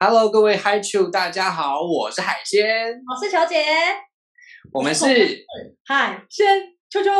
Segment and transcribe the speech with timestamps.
[0.00, 3.64] Hello，各位嗨球，大家好，我是海鲜，我是球姐，
[4.72, 5.04] 我们是
[5.84, 7.10] 海鲜球球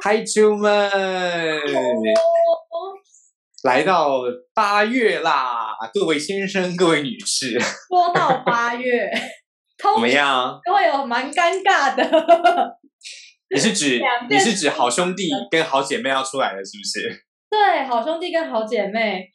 [0.00, 0.88] 嗨球们，
[3.64, 4.20] 来到
[4.54, 7.58] 八月啦，各位先生，各位女士，
[7.88, 9.10] 说到八月，
[9.82, 10.60] 怎么样？
[10.64, 12.78] 都会有蛮尴尬的。
[13.52, 17.24] 你是指你是指好兄弟跟好姐妹要出来了，是不是？
[17.50, 19.26] 对，好兄弟跟好姐妹，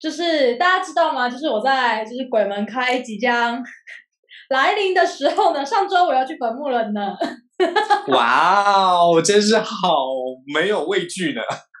[0.00, 1.28] 就是大家知道吗？
[1.28, 3.62] 就是我在就是鬼门开即将
[4.48, 7.14] 来临的时候呢，上周我要去坟墓了呢。
[8.08, 9.68] 哇哦，真是好
[10.54, 11.42] 没有畏惧呢。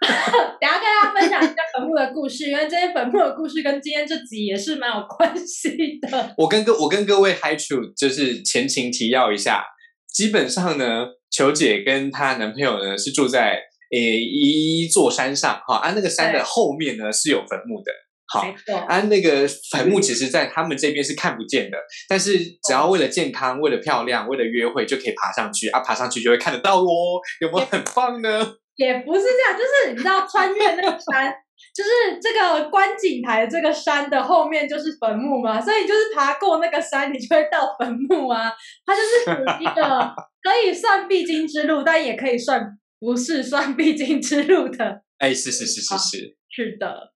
[0.60, 6.34] 等下跟大家分享一下坟墓的故事，因为这些坟墓的故事跟今天这集也是蛮有关系的。
[6.36, 9.64] 我跟各我跟各位 Hi True 就是前情提要一下，
[10.12, 13.58] 基本上呢，球姐跟她男朋友呢是住在。
[13.92, 17.90] 诶，一座山上哈，啊，那个山的后面呢是有坟墓的，
[18.32, 18.46] 好，
[18.86, 21.76] 啊，那个坟墓其实在他们这边是看不见的，
[22.08, 28.54] 但是只要为了健康、为了漂亮、为了约会，就可以爬上去啊，爬上去就会看得到哦，有没有很棒呢？
[28.76, 31.34] 也不是这样，就是你知道，穿越那个山，
[31.74, 38.52] 就是这个观景台这个山的后面就是坟墓嘛，所以就是爬过那个山，你就会到坟墓啊，
[38.86, 42.76] 它就是属于一个可以算必经之路，但也可以算。
[43.02, 47.14] 不是算必经之路的，哎，是是是是是，是的，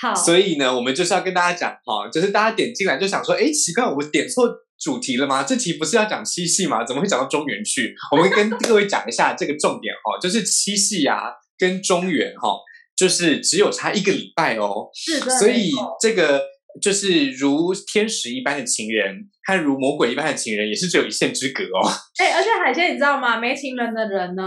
[0.00, 4.48] 好，所以呢，我们就是要跟大家讲哈，就是大家点进来就想说，哎，奇怪，我点错
[4.80, 5.42] 主题了吗？
[5.44, 6.84] 这题不是要讲七夕吗？
[6.84, 7.94] 怎么会讲到中原去？
[8.10, 11.22] 我们跟各位讲一下这个重点哦，就是七夕啊，
[11.58, 12.58] 跟中原哈，
[12.96, 15.70] 就是只有差一个礼拜哦，是的，所以
[16.00, 16.42] 这个
[16.80, 21.86] 就是如天使一般的情人，和如魔鬼一般的情人，也是只有一线之隔哦。
[22.18, 23.38] 哎，而且海鲜，你知道吗？
[23.38, 24.42] 没情人的人呢？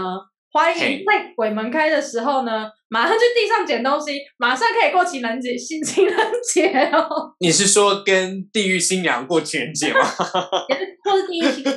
[0.56, 6.16] 欢迎在鬼门开的时候呢，马上去地上捡东西，马上可以过情人节、新情人
[6.54, 7.06] 节哦。
[7.40, 10.00] 你是说跟地狱新娘过情人节吗？
[10.70, 11.76] 也是，或是地狱新娘，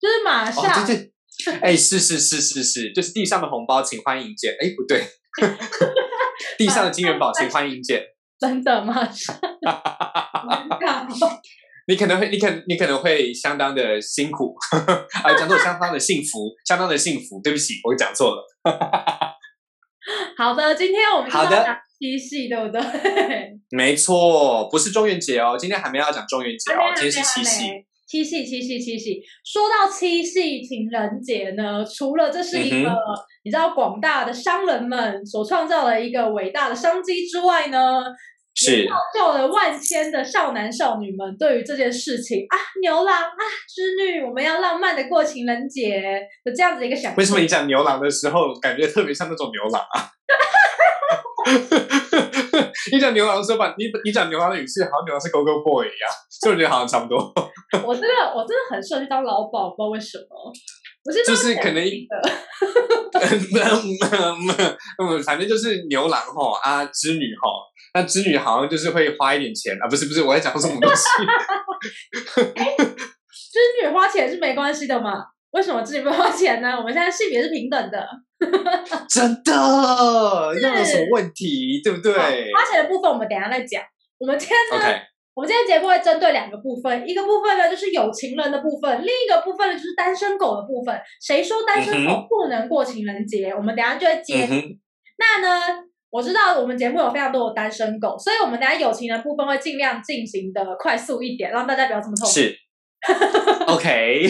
[0.00, 0.84] 就是马上。
[0.84, 4.52] 对对，哎，是是是是是，就是地上的红包，请欢迎捡。
[4.60, 5.04] 哎，不对，
[6.58, 8.02] 地上的金元宝，请欢迎捡。
[8.40, 8.92] 真的吗？
[11.88, 14.54] 你可能会，你可你可能会相当的辛苦，
[15.22, 17.40] 啊，讲错相当的幸福，相当的幸福。
[17.42, 18.42] 对不起，我讲错了。
[20.36, 21.64] 好的，今天我们好的
[21.98, 22.80] 七夕，对不对？
[23.70, 27.70] 没错，不是中元节哦，今天还没要讲中元节哦，今天是七夕。
[28.08, 29.20] 七夕，七夕，七夕。
[29.44, 32.92] 说到七夕情人节呢，除了这是一个
[33.44, 38.04] 你知道广大的商人们所创造的一个伟大的商机之外呢？
[38.56, 43.36] 是造就了万千的少男少女们对于这件事情啊，牛郎啊，
[43.68, 46.00] 织女，我们要浪漫的过情人节
[46.42, 47.14] 的这样子一个想。
[47.16, 50.08] 为什么你讲牛郎的时候，感觉特别像那种牛郎啊？
[52.92, 57.32] 你讲牛郎的时候吧，你你讲牛郎的语气，好像牛郎是 Go Go Boy 一样，所以我觉得好像差不多。
[57.84, 60.24] 我真的我真的很适合去当老鸨，不知道为什么。
[61.04, 61.84] 我是就是可能，
[64.98, 67.48] 嗯，反正就是牛郎哈啊，织女哈。
[67.96, 71.02] 那织女好像就是会花一点钱啊，不是不是，我在讲什么东西？
[72.44, 75.24] 织女花钱是没关系的嘛？
[75.52, 76.76] 为什么织女不花钱呢？
[76.76, 78.06] 我们现在性别是平等的，
[79.08, 79.50] 真的，
[80.60, 81.80] 又有什么问题？
[81.82, 82.12] 对不对？
[82.52, 83.82] 花钱的部分我们等下再讲。
[84.18, 85.00] 我们今天呢，
[85.32, 91.00] 我们今天节目会针对两个部分，一个部分呢就是有情人的部分，另一个部分呢就是单身狗的部分。
[91.26, 93.52] 谁说单身狗不能过情人节？
[93.52, 94.46] 我们等下就会接。
[95.16, 95.85] 那呢？
[96.16, 102.32] 我知道我们节目有非常多的单身狗，所以我们等下友情的部分会尽量进行的快速一点，让大家不要这么痛苦。
[102.32, 102.56] 是，
[103.68, 104.26] OK。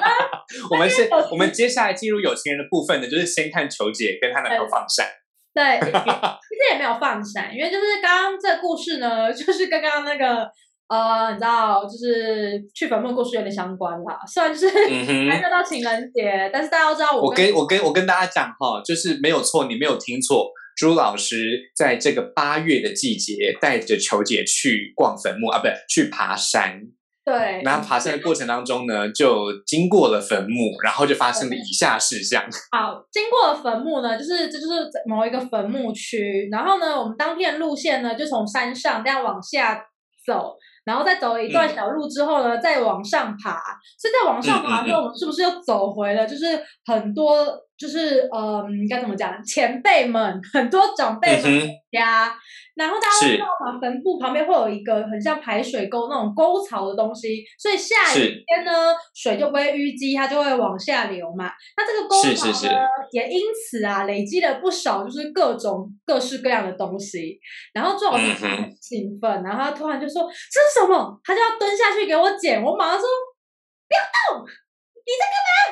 [0.70, 5.06] 我们是，我们接下来进入有情人的部分呢，就是先看球姐跟她男朋友放闪。
[5.52, 10.48] 对，其实也没有放闪，因为就是刚刚这故事呢，就是跟刚刚那个
[10.88, 14.18] 呃，你知道，就是去坟墓故事有点相关啦。
[14.26, 20.50] 虽然就是还没到情人节，但是大家都知道，我跟我跟我跟大家讲哈，就是没有错，你没有听错。
[20.78, 26.80] 朱老师在这个八月的季节，带着球姐去逛坟墓啊，不是去爬山。
[27.24, 27.60] 对。
[27.64, 32.44] 然后爬山的过程当中呢，就经过了坟墓，然后就发生了以下事项。
[32.70, 36.48] 好，经过了坟墓呢，就是这就是某一个坟墓区。
[36.52, 39.84] 然后呢，我们当天路线呢，就从山上这样往下
[40.24, 43.60] 走，然后再走了一段小路之后呢，再往上爬。
[43.98, 46.24] 所以在往上爬之后，我们是不是又走回了？
[46.24, 46.46] 就是
[46.84, 47.64] 很多。
[47.78, 49.42] 就是嗯，该怎么讲？
[49.44, 52.36] 前辈们很多长辈们家，
[52.74, 53.78] 然后大家知道嘛？
[53.80, 61.52] 坟墓旁边会有一个很像排水沟那种沟槽的东西，所以下雨天呢，水就不会淤积，它就会往下流嘛。
[61.76, 62.72] 那这个沟槽呢，
[63.12, 67.38] 也因此啊，累积了不少就是各种各式各样的东西。
[67.72, 68.48] 然后朱老师很
[68.80, 72.60] 兴奋，然后他突然就说：“这是什么？”他就要蹲下去给我捡。
[72.60, 73.06] 我马上说
[73.86, 74.00] ：“不要
[74.36, 75.67] 动，你在干嘛？”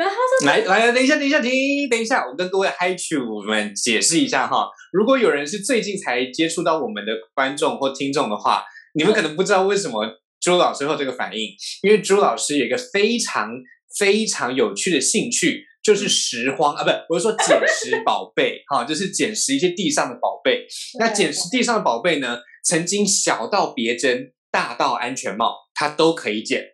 [0.00, 0.16] 然 后
[0.46, 1.50] 来来来，等一下，等一下，停，
[1.90, 4.66] 等一下，我跟各位 Hi Chu 们解释一下哈。
[4.92, 8.64] 如果有人是最近才接触到我们的观众或听众的话，
[8.94, 10.06] 你们可能不知道为什么
[10.40, 11.50] 朱老师会这个反应，
[11.82, 13.50] 因为朱老师有一个非常
[13.98, 20.66] 非常有趣的兴趣，就是拾荒啊，不，我是说捡拾宝贝哈，就是捡拾一些地上的宝贝。
[20.98, 26.64] 那捡拾地上的宝贝呢，曾经小到别针，大到安全帽，它都可以捡。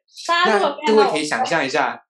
[0.46, 2.04] 那各位可以想象一下。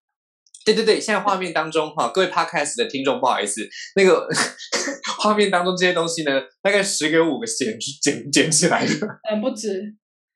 [0.66, 3.60] 对对对，现在画面当中哈，各位 Podcast 的听众，不好意思，
[3.94, 4.26] 那个
[5.22, 8.92] 画面当中这些东西呢，大概十个五个捡捡捡起来的，
[9.30, 9.80] 嗯，不止，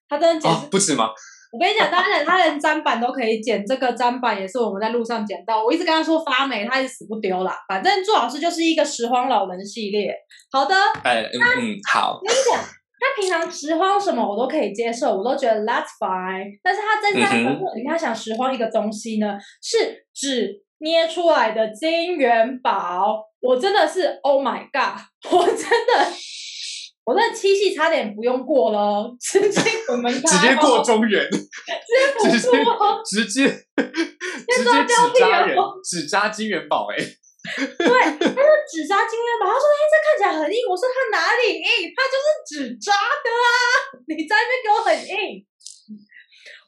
[0.09, 1.11] 他真的捡不止吗？
[1.53, 7.57] 我跟你讲，当然他连砧板都可以捡，这个砧板也是我们在路上捡到，我一直跟他说发霉，他也死不丢啦。
[7.69, 10.15] 反正祝老师就是一个拾荒老人系列。
[10.53, 12.21] 好的，哎，嗯嗯，好。
[12.23, 12.80] 我跟你讲。
[13.01, 16.59] 他平常拾荒什么我都可以接受，我都觉得 that's fine。
[16.63, 25.01] 但是他真在坟墓里面想拾荒一个东西呢，是纸捏出来的金元宝，我真的是 oh my god！
[25.33, 26.13] 我真的，
[27.05, 29.61] 我那七夕差点不用过了，直接
[29.93, 32.49] 我们直接过中原，直接直接
[33.05, 36.97] 直接直接纸扎人，纸扎金元宝哎。
[37.57, 37.89] 对，
[38.19, 40.59] 他说纸扎金元宝，他说哎，这看起来很硬。
[40.69, 41.93] 我说它哪里硬？
[41.97, 43.49] 它就是纸扎的啊！
[44.09, 45.47] 你在那边给我很硬，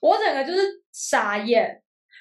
[0.01, 1.79] 我整个就是傻眼。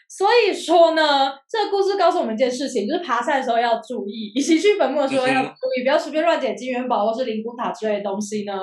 [0.09, 8.53] 所以说呢，这个故事告诉我们一件事情，就是爬山的时候要注意，以及去坟墓的时候要注意，不要随便乱捡金元宝或是灵骨塔之类的东西呢。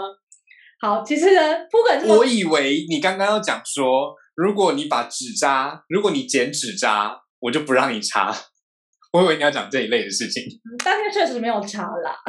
[0.80, 1.40] 好，其实呢，
[1.70, 8.30] 不管我以为你刚刚要讲说，如果你把纸扎，如果你捡纸扎，我就不让你查。
[9.12, 10.42] 我以为你要讲这一类的事情，
[10.84, 12.16] 当天确实没有查啦。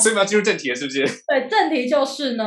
[0.00, 1.04] 所以我们要进入正题了，是不是？
[1.26, 2.44] 对，正题就是呢。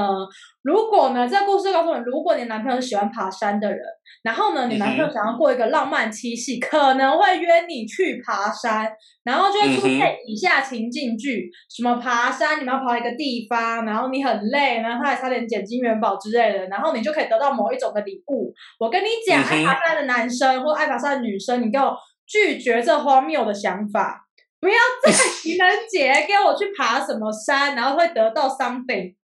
[0.63, 3.81] 如果呢，这个故事告诉你，如果你男朋友是喜欢爬山的人，
[4.23, 8.89] 然后呢，你男朋友想要过一个浪漫七夕，可能会约你去爬山，
[9.25, 18.53] 然后就会出现以下情境剧：什么爬山，你们要爬一个地方，然后你很累，然后他还差点捡金元宝之类的，然后你就可以得到某一种的礼物。
[18.79, 21.93] 我跟你讲，爱爬山的男生或爱爬山的女生，你给我
[22.25, 24.25] 拒绝这荒谬的想法，
[24.61, 29.15] 不要在情人节给我去爬什么山，然后会得到 something。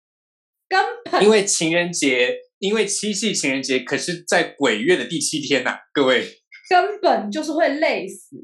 [0.68, 1.22] 根本。
[1.24, 6.26] 因为情人节，因为七夕情人节，可是在鬼月的第七天呐，各位。
[6.68, 8.36] 根本就是会累死，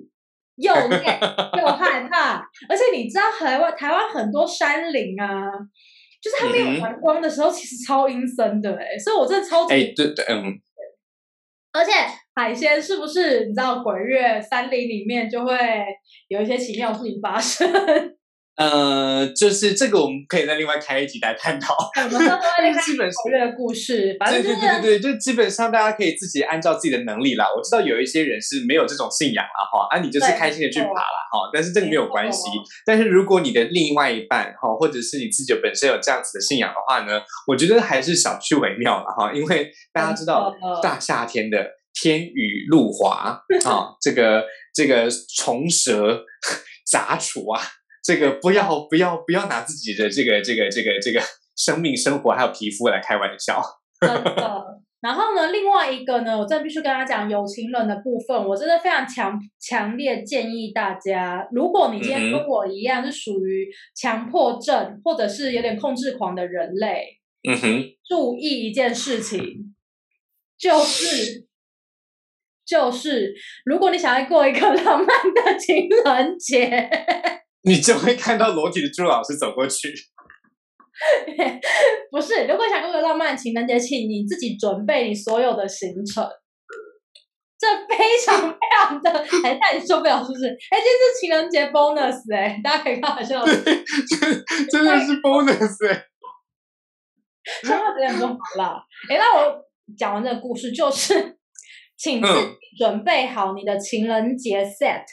[0.56, 1.04] 又 累
[1.60, 2.36] 又害怕，
[2.70, 5.28] 而且你知道台湾台湾很多山林啊，
[6.22, 10.58] 就是它没有阳光的时候，其实超阴森的哎，所以我真的超级哎对对嗯，
[11.72, 11.92] 而且
[12.34, 15.54] 海鲜是不是你知道鬼月山林里面就会
[16.28, 18.13] 有一些奇妙事情发生？
[18.56, 21.76] 呃，就是这个，我们可以在另外开一集来探讨。
[22.84, 27.46] 基本上的故事，反正对对对对对，就基本上大家可以自己按照自己的能力啦。
[27.56, 32.42] 我知道有一些人是没有这种信仰啊，哈，啊，你就是开心的去爬啦，哈，但是这个没有关系。
[32.86, 46.24] 但是如果你的另外一半，哈，或者是你自己本身有这样子的信仰的话呢，我觉得还是少去为妙了，哈，因为大家知道大夏天的天雨路滑 啊，这个这个虫蛇
[46.88, 47.60] 杂处啊。
[48.04, 51.20] 这个不要不要不要拿自己的这个这个这个这个
[51.56, 53.62] 生命生活还有皮肤来开玩笑。
[53.98, 54.64] 真的。
[55.00, 69.74] 然后呢，另外一个呢，我真的必须跟他讲有情人的部分，我真的非常强强烈建议大家，如果你今天跟我一样是属于强迫症或者是有点控制狂的人类，嗯哼，注意一件事情，
[70.58, 71.46] 就是
[72.64, 73.34] 就是
[73.66, 76.90] 如果你想要过一个 浪漫的情人节。
[77.64, 79.92] 你就会看到裸体的朱老师走过去。
[82.10, 86.24] 不是，如果想过个浪漫情人节，请你自己准备你所有的行程。
[87.58, 89.10] 这非常非常的，
[89.44, 90.46] 哎，但你受不了是不是？
[90.46, 93.42] 哎，这是情人节 bonus 哎，大家可以开玩笑。
[93.44, 96.06] 真的是 bonus 哎。
[97.62, 98.84] 说话有点多了。
[99.08, 99.64] 哎，那我
[99.96, 101.38] 讲完这个故事，就是
[101.96, 102.34] 请自己
[102.78, 105.04] 准备好你的情人节 set。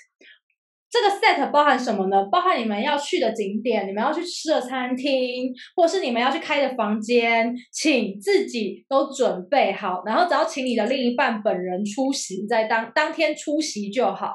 [0.92, 2.28] 这个 set 包含什么呢？
[2.30, 14.34] 包含你们要去的景点，你们要去吃的餐厅，或是你们要去开的房间，请自己都准备好，然后只要请你的另一半本人出席，在当当天出席就好。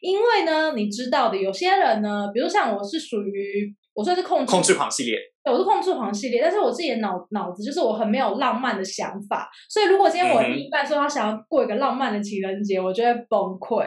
[0.00, 13.86] 因为呢，你知道的，有些人呢，比如像我是属于我算是控制控制狂系列，对，我是控制狂系列，但是我自己的脑脑子就是我很没有浪漫的想法，所以如果今天我另一半说他想要过一个浪漫的情人节，我就会崩溃。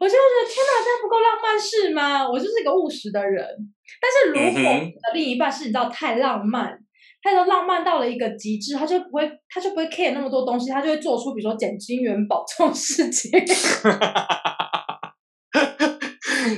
[0.00, 2.28] 我就觉得天哪，这样不够浪漫是吗？
[2.28, 3.44] 我就是一个务实的人。
[4.00, 6.78] 但是如果我的另一半是你知道太浪漫，
[7.22, 13.30] 他的浪漫到了一个极致，他就不会，他就不会 care 那么多东西，他就会做出比如说捡金元宝这种事情。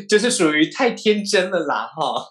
[0.09, 2.25] 就是属于太天真了啦，哈。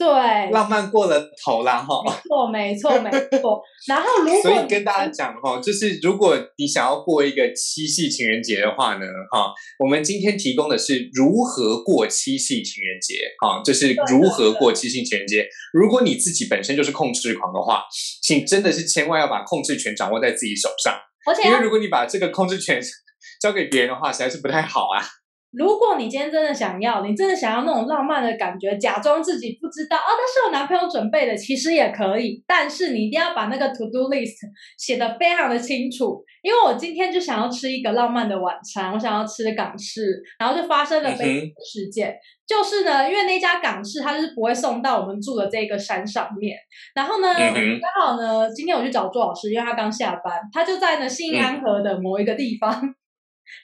[0.00, 2.02] 对，浪漫过了头了哈。
[2.50, 3.60] 没错，没错，没错。
[3.86, 15.46] 然后，如果所以跟大家讲哈，就是如果你想要过一个七夕情人节的话呢，哈，我们今天提供的是如何过七夕情人节，哈，就是如何过七夕情人节。
[15.74, 17.84] 如果你自己本身就是控制狂的话，
[18.22, 20.94] 请真的是千万要把控制权掌握在自己手上，
[21.26, 22.80] 而且因为如果你把这个控制权
[23.38, 25.04] 交给别人的话，实在是不太好啊。
[25.52, 32.42] 如果你今天真的想要，你真的想要那种浪漫的感觉，假装自己不知道哦，那是我男朋友准备的，其实也可以。
[32.46, 34.36] 但是你一定要把那个 to do list
[34.78, 42.14] 写的非常的清楚，因为我今天就想要吃一个浪漫的晚餐，我想要吃港式，然后就发生了悲事件，
[42.46, 46.56] 就是呢，因为那家港式它就是不会送到我们住的这个山上面，
[46.94, 52.94] 然后呢，刚好呢，今天我去找朱老师，因为他刚下班，他就在呢新安河的某一个地方。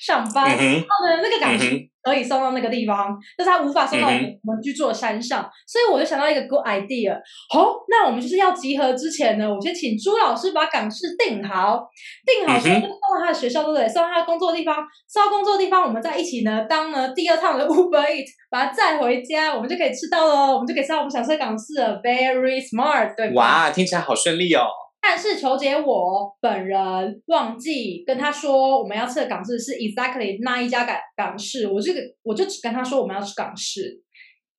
[0.00, 7.14] 上班，然后呢，那个感情可以送到那个地方，但是他无法送到我们居住的山上，所以我就想到一个 good idea。
[7.50, 11.88] 好，那我们就是要集合之前呢，我先请朱老师把港式定好，
[12.24, 13.88] 定好之后送到他的学校，对不对？
[13.88, 14.76] 送到他的工作地方，
[15.08, 23.34] 送到工作地方，我们再一起呢，当呢第二趟的 Uber Eat，把他载回家，我们就可以吃到喽，我们就可以吃到我们想吃的港式了，very smart，对吧？
[23.34, 24.66] 哇，听起来好顺利哦。
[25.08, 34.02] 但是求解我本人忘记跟他说我们要吃的港式是 exactly 那一家港港式，我这个我就只跟他说我们要吃港式，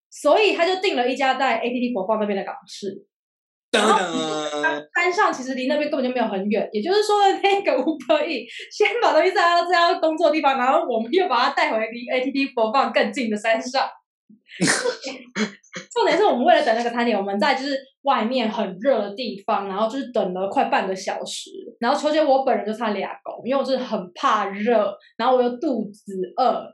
[0.09, 3.05] 所以他就订了一家在 ATT 播放那边的港式。
[3.73, 3.99] 然后
[4.95, 13.85] 山上其实离那边根本就没有很远，也就是说那个乌可以先把东西带到这家工作地方，然后我们又把它带回离 ATT 播放更近的山上。
[15.93, 21.51] 重点是我们为了等那个餐点，我们在就是外面很热的地方，然后就是等了快半个小时。
[21.79, 26.65] 然后秋姐我本人就差俩狗，因为我真的很怕热，然后我又肚子饿，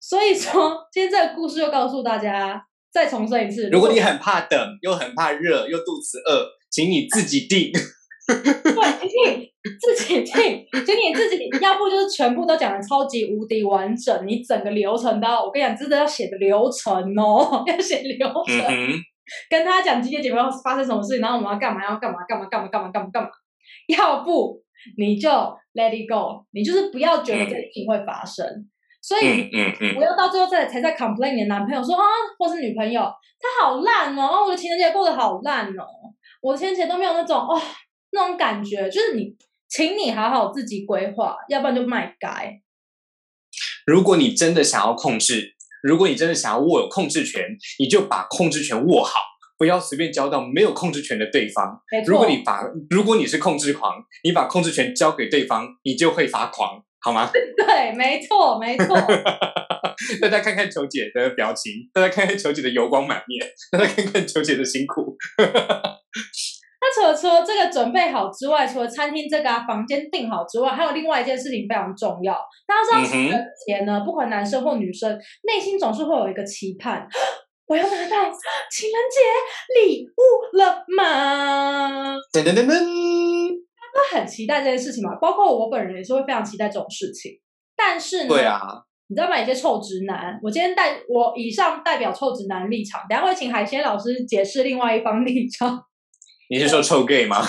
[0.00, 2.62] 所以说今天这个故事又告诉大家，
[2.92, 7.72] 再重申一次：如果你很怕等，又很怕热，又肚子饿，请你自己定。
[8.26, 8.66] 对，
[9.06, 18.66] 你自己 听，就你自己，要不就是全部都讲的超级无敌完整，你整个流程都要，我跟你讲，真的要写的流程哦， 要写流程，
[19.48, 23.28] 跟他讲今天节目要发生什么事情，然后我们要干嘛，要干嘛，干嘛，干嘛，干嘛，干嘛，干嘛，
[23.96, 24.60] 要不
[24.98, 25.28] 你就
[25.74, 28.44] let it go，你就是不要觉得这事情会发生，
[29.00, 29.50] 所以
[29.96, 32.02] 我要到最后再才在 complain 你的男朋友说啊，
[32.38, 33.02] 或是女朋友，
[33.38, 35.86] 他好烂哦，我的情人节过得好烂哦，
[36.42, 37.60] 我的情人节都没有那种哦。
[38.12, 39.36] 那种感觉就是你，
[39.68, 42.62] 请你好好自己规划，要不然就卖改。
[43.86, 47.42] 如果你真的想要控制，如果你真的想要握有控制权，
[47.78, 49.12] 你就把控制权握好，
[49.56, 51.80] 不要随便交到没有控制权的对方。
[52.06, 57.30] 如果你把，如果你是控制狂，你把控制权交给对方，你就会发狂，好吗？
[57.32, 58.96] 对，没错，没错。
[60.20, 65.16] 大家看看球姐的表情，大家看看球姐的油光满面，大家看看球姐的辛苦。
[66.78, 72.34] 那除了说这个准备好之外，除了餐厅这个房间订好之外，还有另外一件事情非常重要。
[72.66, 75.10] 大家知道情人节呢，不管男生或女生，
[75.44, 77.08] 内心总是会有一个期盼：
[77.66, 78.30] 我要拿到
[78.70, 82.14] 情人节礼物了吗？
[82.32, 83.50] 噔噔噔噔，
[83.94, 85.16] 大家很期待这件事情嘛？
[85.16, 87.32] 包括我本人也是会非常期待这种事情。
[87.74, 88.60] 但是呢，对啊，
[89.08, 89.38] 你知道吗？
[89.38, 95.82] 有些臭直男，我今天代我以上代表臭直男立场，等下会请海鲜老师解释另外一方立场。
[96.48, 97.42] 你是说臭 gay 吗？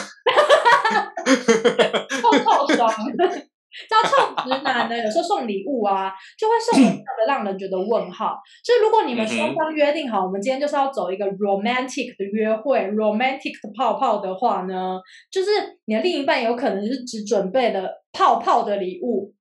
[2.10, 2.90] 臭臭爽，
[3.90, 4.98] 叫臭直男呢？
[5.04, 8.38] 有时候送礼物啊，就会送的让人觉得问号。
[8.64, 15.00] 所以如果你们双方约定好，我们今天就是要走一个 romantic 的约会，romantic 的泡泡的话呢，
[15.32, 15.50] 就是
[15.86, 19.34] 你的另一半有可能是只准备了泡泡的礼物，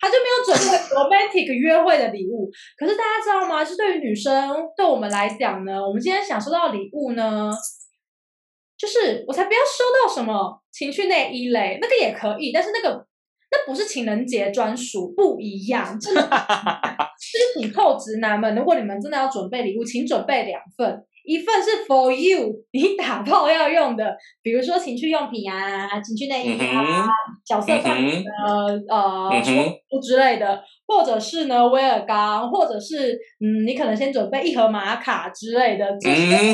[0.00, 2.50] 他就没有准备 romantic 约会的礼物。
[2.76, 3.64] 可是大家知道吗？
[3.64, 7.52] 是对于女生，对我们来讲呢，我们今天想收到礼物呢？
[8.80, 13.06] 就是我才不要收到什么情趣内衣嘞，那个也可以，但是那个
[13.50, 16.22] 那不是情人节专属，不一样，真的。
[16.22, 21.04] 就是紧扣直男们，如果你们真的要准备礼物，请准备两份。
[21.22, 27.06] 一份是 for you， 你打炮要用的，比如说情趣用品啊、情趣内衣啊、
[27.46, 28.30] 角色扮演的
[28.88, 36.52] 呃书之类的，或者是呢威尔刚，或者是嗯，你可能先准备一盒玛卡之类的，这些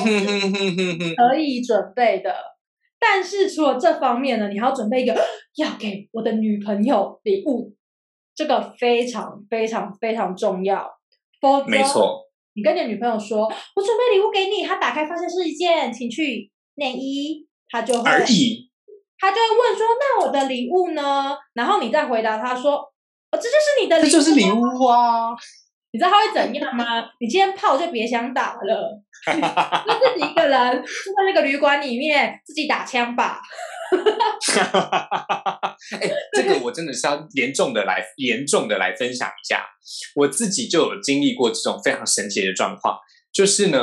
[1.16, 2.34] 可以准备的。
[3.00, 5.14] 但是除了这方面呢，你还要准备一个
[5.56, 7.72] 要给我的女朋友礼物，
[8.34, 10.86] 这个非常非常非常重要。
[11.66, 12.26] 没错。
[12.54, 18.04] 你跟你女朋友说，我准备礼物给你，她打开发现是一件情趣内衣，她就会，
[19.18, 21.36] 她就会问说，那我的礼物呢？
[21.54, 22.82] 然后你再回答她说，
[23.30, 25.30] 哦，这就是你的，这就是礼物啊！
[25.92, 27.04] 你知道他会怎样吗？
[27.20, 33.40] 你今天炮就别想打了， 就自己一个人住在那个旅馆里面，自己打枪吧。
[36.00, 39.64] 哎，这个我真的是要严重的来严重的来分享一下，
[40.16, 42.98] 我自己就有经历过这种非常神奇的状况，
[43.32, 43.78] 就是呢，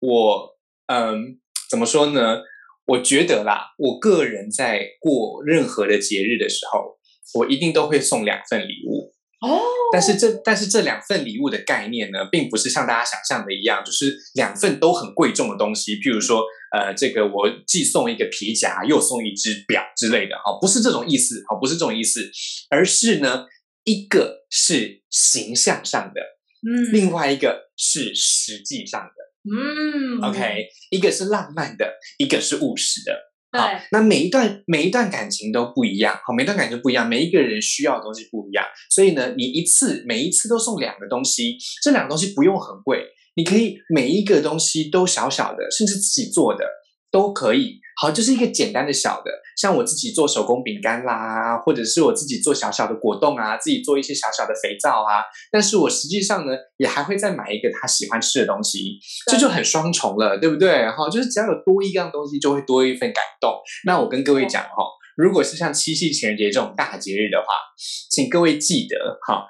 [0.00, 0.56] 我
[0.86, 2.38] 嗯，怎么说呢？
[2.86, 6.98] 我觉得啦，我个人在过任何的节日的时候，
[7.34, 9.12] 我一定都会送两份礼物。
[9.40, 9.58] 哦，
[9.90, 16.44] 但是这但是这两份礼物的概念呢，并不是像大家想象的一样，就是两份都很贵重的东西，譬如说，
[16.76, 22.30] 呃，这个我既送一个皮夹，又送一只表之类的，哈，不是这种意思，哈，不是这种意思，
[22.68, 23.46] 而是呢，
[23.84, 26.20] 一个是形象上的，
[26.68, 33.29] 嗯，另外一个是实际上的，嗯，OK，一个是浪漫的，一个是务实的。
[33.52, 43.04] 对，那每一段每一段感情都不一样，好，每段感情不一样，每一个人需要的东西不一样，所以呢，你一次每一次都送两个东西，这两个东西不用很贵，
[43.34, 46.64] 你可以每一个东西都小小的，甚至自己做的
[47.10, 47.80] 都可以。
[48.00, 55.22] 好，就是一个简单的小的，像我自己做手工饼干啦，或者是我自己做小小的果冻啊，自己做一些小小的肥皂啊。
[55.52, 58.98] 但是我实际上呢，也还会再买一个他喜欢吃的东西，
[59.30, 60.88] 这就很双重了，对不对？
[60.88, 63.52] 哈，就是只要有多一样东西，就会多一份感动。
[63.84, 64.82] 那我跟各位讲哈，
[65.18, 67.54] 如果是像七夕情人节这种大节日的话，
[68.10, 69.44] 请各位记得哈，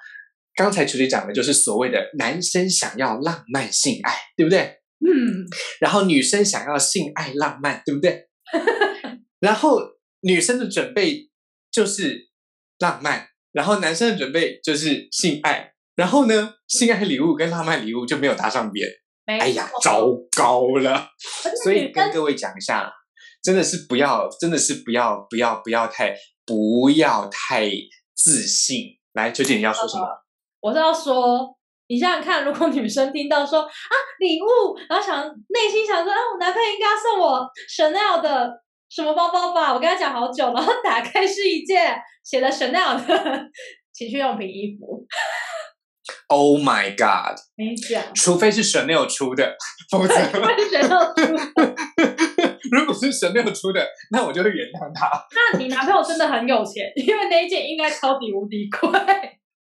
[0.57, 4.78] 刚才球姐讲的就是所谓的男生想要浪漫性爱，对不对？
[5.07, 5.47] 嗯，
[5.80, 8.26] 然后女生想要性爱浪漫，对不对？
[9.40, 9.80] 然后
[10.21, 11.30] 女生的准备
[11.71, 12.30] 就是
[12.78, 18.88] 浪漫，然后男生的准备就是性爱，然后呢，性爱礼物跟浪漫礼物就没有搭上边。
[19.26, 21.09] 哎呀，糟糕了！
[21.62, 22.92] 所以跟各位讲一下，
[23.40, 27.71] 真的是不要，真的是不要，不要，不要太，不要太
[28.16, 28.98] 自信。
[29.12, 30.05] 来，秋姐你要说什么？
[30.61, 31.57] 我是要说，
[31.90, 38.62] 你想想看，如果女生听到说啊礼物，然后想内心想说，啊我男朋友应该要送我 Chanel 的。
[38.88, 39.72] 什么包包吧？
[39.72, 43.40] 我跟他讲好久，然后打开是一件写了 Chanel 的
[43.94, 45.07] 情趣用品衣服。
[46.26, 47.38] Oh my god！
[47.55, 49.57] 没讲，除非是 Chanel 出的，
[49.92, 50.14] 否则。
[52.72, 55.09] 如果是 Chanel 出的，那我就会原谅他。
[55.53, 58.90] 那你男朋友真的很有钱，因为那一件应该超级无敌贵。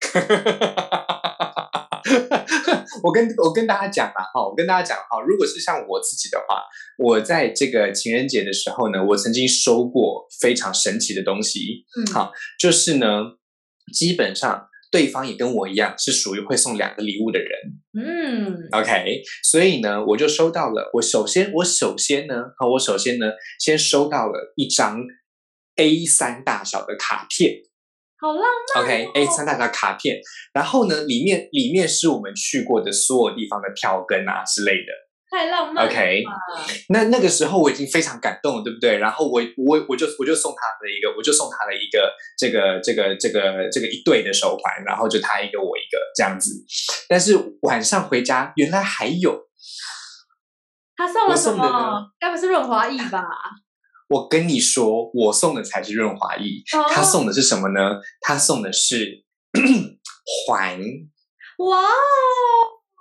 [3.02, 6.62] 我跟我跟大家讲吧，哈，我跟大家讲哈，如果是像我自己的话，
[6.98, 13.06] 我在这个情人节的时候呢，我曾经收过非常神奇的东西，嗯，好，就是呢，
[13.92, 17.50] 基本上对方也跟我一样是属于会送两个礼物的人，
[17.96, 23.26] 嗯，OK，所以呢，我就收到了，我首先我首先呢，好，我首先呢，
[23.58, 25.00] 先收到了一张
[25.76, 27.62] A 三大小的卡片。
[28.20, 28.42] 好浪
[28.74, 28.84] 漫。
[28.84, 30.20] OK，哎三大张卡片，
[30.52, 34.92] 然后呢，里面里面是我们去过的所有地方的票根啊之类的。
[35.30, 35.86] 太浪漫。
[35.86, 36.24] OK，
[36.88, 38.98] 那那个时候我已经非常感动了，对不对？
[38.98, 46.50] 然后我我我就我就送他的一个，我就送他的一个这个这个这个这个一对的手环，然后就他一个我一个这样子。
[47.08, 49.48] 但是晚上回家，原来还有。
[50.96, 52.10] 他送了什么？
[52.18, 53.24] 该不是润滑液吧？
[54.10, 58.00] 我跟你说，我送的才是润滑液，他送的是什么呢？
[58.20, 59.24] 他送的是
[60.46, 60.80] 环。
[61.58, 61.78] 哇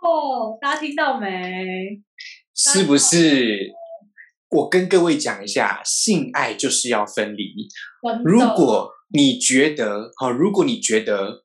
[0.04, 0.58] 哦！
[0.62, 2.00] 大家听到没？
[2.56, 3.72] 是不是？
[4.50, 7.68] 我跟各位讲一下，性爱就是要分离。
[8.24, 11.44] 如果你觉得好，如果你觉得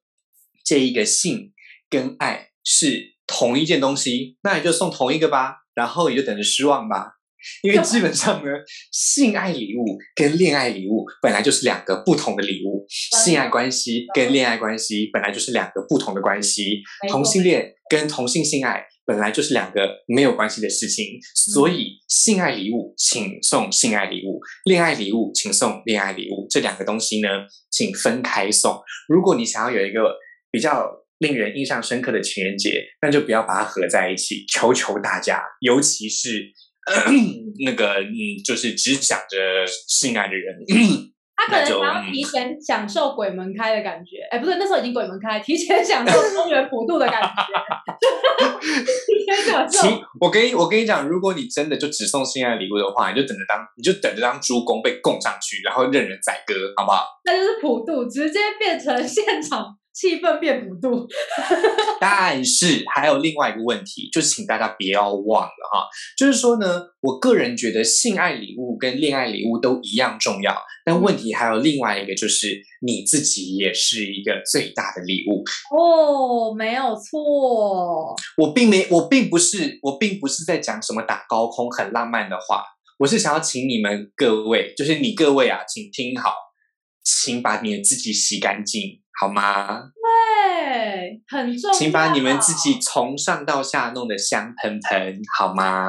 [0.63, 1.55] 这一个性
[1.89, 7.14] 跟爱是同一件东西，那你就送同一个吧，然后你就等着失望吧。
[7.63, 8.51] 因为基本上呢，
[8.93, 27.29] 性爱礼物跟恋爱礼物本来就是两个不同的礼物，性爱关系跟恋爱关系本来就是两个不同的关系，同性恋跟同性性爱本来就是两个没有关系的事情，所以性爱礼物请送性爱礼物，恋爱礼物请送恋爱礼物，这两个东西呢，
[27.71, 28.81] 请分开送。
[29.09, 30.15] 如果你想要有一个
[30.51, 34.45] 比较令人印象深刻的情人节，那就不要把它合在一起。
[34.49, 36.51] 求求大家，尤其是
[37.65, 38.13] 那个嗯，
[38.45, 39.37] 就是只想着
[39.89, 40.57] 性爱的人。
[41.37, 47.29] 他可能想要提前享受鬼门开的感觉，哎，不是，那时候已经鬼门开，提前享受中原普渡的感觉。
[48.71, 49.89] 提前享受。
[50.21, 57.05] 我跟你我跟你讲，如果你真的就只送心爱礼物的话，你就等着当你就等着当猪公被供上去，然后任人宰割，好不好？
[57.25, 59.77] 那就是普渡，直接变成现场。
[59.95, 61.07] 气氛变不度，
[62.01, 65.87] 但是还有另外一个问题，就是请大家不要忘了哈，
[66.19, 70.55] 就是说呢，我个人觉得性爱礼物跟恋爱礼物都一样重要，
[70.85, 75.45] 但问题还有另外一个，就是你自己也是一个最大的礼物。
[75.71, 82.65] 哦，没有错，我并没，我并不是，我并不是在讲什么打高空很浪漫的话，
[82.99, 86.35] 我是想要请你们各位，就是你各位啊，请听好，
[87.05, 89.01] 请把你们自己洗干净。
[89.17, 89.79] 好吗？
[90.03, 91.79] 对，很重要。
[91.79, 95.87] 请把你们自己从上到下弄得香喷喷，好吗？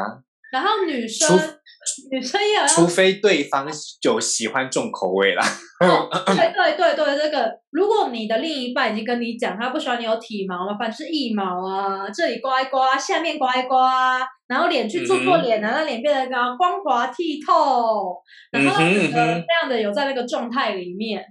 [0.52, 1.55] 然后女生，
[2.12, 3.68] 女生也，除非对方
[4.02, 5.44] 就喜欢重口味啦。
[5.80, 18.18] 对对对对，这个，如果你的另一半已经跟你讲，他不喜欢你有体毛嘛，反正是腋毛啊，这里刮一刮，下面刮一刮，然后脸去做做脸啊，让脸变得更光滑剔透，
[18.52, 21.24] 然后这样的有在那个状态里面。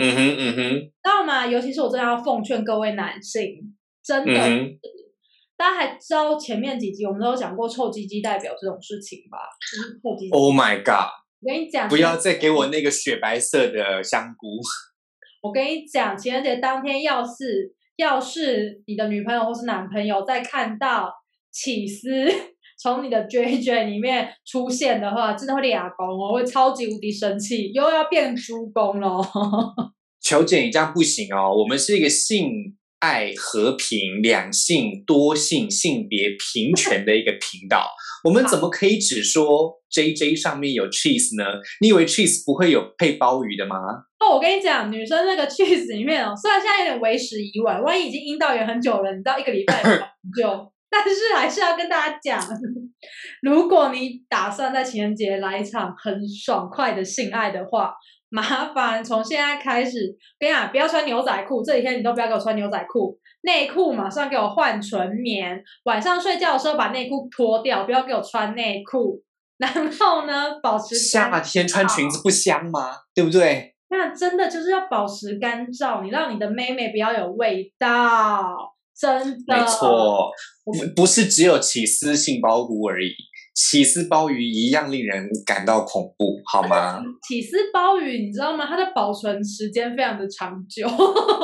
[0.00, 1.44] 嗯哼嗯哼，知道吗？
[1.44, 4.32] 尤其是我真的要奉劝各位男性，真的，
[5.58, 9.38] 大家还知道前面几集我们都有讲过臭鸡鸡代表这种事情吧？
[10.00, 10.30] 臭鸡鸡。
[10.30, 11.10] Oh my god！
[11.40, 14.46] 我跟你讲，不要再给我那个雪白色的香菇。
[15.42, 21.12] 我跟你讲，情人节当天，要是要是你的女朋友或是男朋友在看到
[21.50, 22.08] 起司
[22.80, 29.20] 从你的卷卷里面出现的话，真的会俩公哦，会超级无敌生气，又要变猪公了。
[30.22, 37.88] 求姐，你这样不行哦，我们是一个性爱和平、两性多性、性别平权的一个频道，
[38.24, 41.44] 我们怎么可以只说 JJ 上面有 cheese 呢？
[41.80, 43.76] 你以为 cheese 不会有配鲍鱼的吗？
[44.18, 49.82] 哦，我跟你讲，女生那个 cheese 里面哦，虽然现在有点为时已晚，万一已经阴道炎很久了，你知道一个礼拜
[50.36, 50.72] 就。
[50.90, 52.42] 但是还是要跟大家讲，
[53.42, 57.92] 如果你打算在情人节来一场很爽快的性爱的话，
[58.30, 69.22] 麻烦从现在开始，跟你讲，不要穿牛仔裤，这几天你都不要给我穿牛仔裤，内裤马上给我换纯棉，晚上睡觉的时候把内裤脱掉，不要给我穿内裤，
[69.58, 72.90] 然后呢，保持夏天穿裙子不香吗？
[73.14, 73.74] 对不对？
[73.90, 78.74] 那真的就是要保持干燥，你让你的妹妹不要有味道。
[79.00, 79.08] 真
[79.46, 80.28] 的，没错，
[80.96, 83.14] 不是只有起司杏鲍菇而已，
[83.58, 87.02] 起司鲍鱼一样令人感到恐怖，好吗？
[87.26, 88.64] 起司鲍鱼，你知道吗？
[88.64, 90.86] 它的保存时间非常的长久，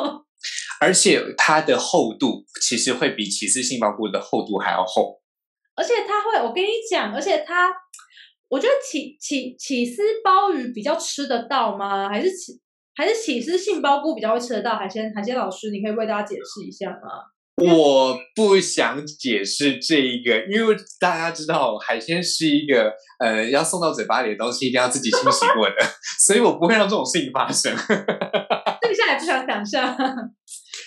[0.80, 5.20] 而且它的厚度其实会比起司杏鲍菇的厚度还要厚。
[5.74, 7.72] 而且它会，我跟你讲，而且它，
[8.48, 12.08] 我觉得起起起司鲍鱼比较吃得到吗？
[12.08, 12.52] 还是起
[12.94, 14.76] 还是起司杏鲍菇比较会吃得到？
[14.76, 17.33] 海鲜海鲜老师，你可以为大家解释一下吗？
[17.62, 25.76] 我不想解释这一个，因为大家知道海鲜是一个呃要送到嘴巴里的东西，一定要自己清洗过的，
[26.26, 27.72] 所以我不会让这种事情发生。
[27.86, 29.96] 这个现在也不想想象。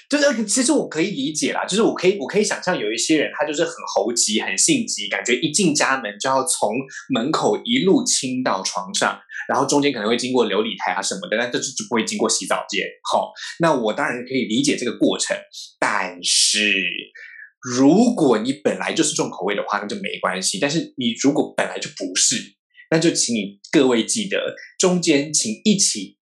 [0.10, 6.72] 就是其实我可以理解啦，就是我可以我可以想象有一些人他就是很猴急很性急，感觉一进家门就要从
[7.14, 12.86] 门口一路亲到床上，然后中间可能会经过琉璃台啊什么的，但这就不会经过洗澡间。
[13.12, 15.36] 好，那我当然可以理解这个过程，
[15.78, 16.74] 但是
[17.62, 20.58] 如果你本来就是重口味的话，那就没关系。
[20.58, 22.56] 但是你如果本来就不是，
[22.92, 26.18] 那就请你各位记得，中间请一起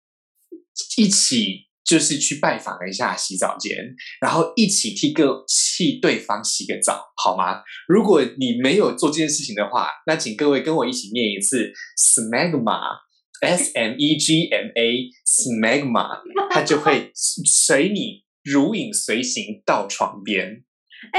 [0.96, 1.63] 一起。
[1.84, 3.76] 就是去拜访一下洗澡间，
[4.20, 7.62] 然后一起替个替对方洗个澡，好吗？
[7.86, 16.20] 如果你没有做这件事情的话，那请各位跟我一起念一次 smegma，s m e g m a smegma，
[16.50, 20.64] 它就会随你如影随形到床边，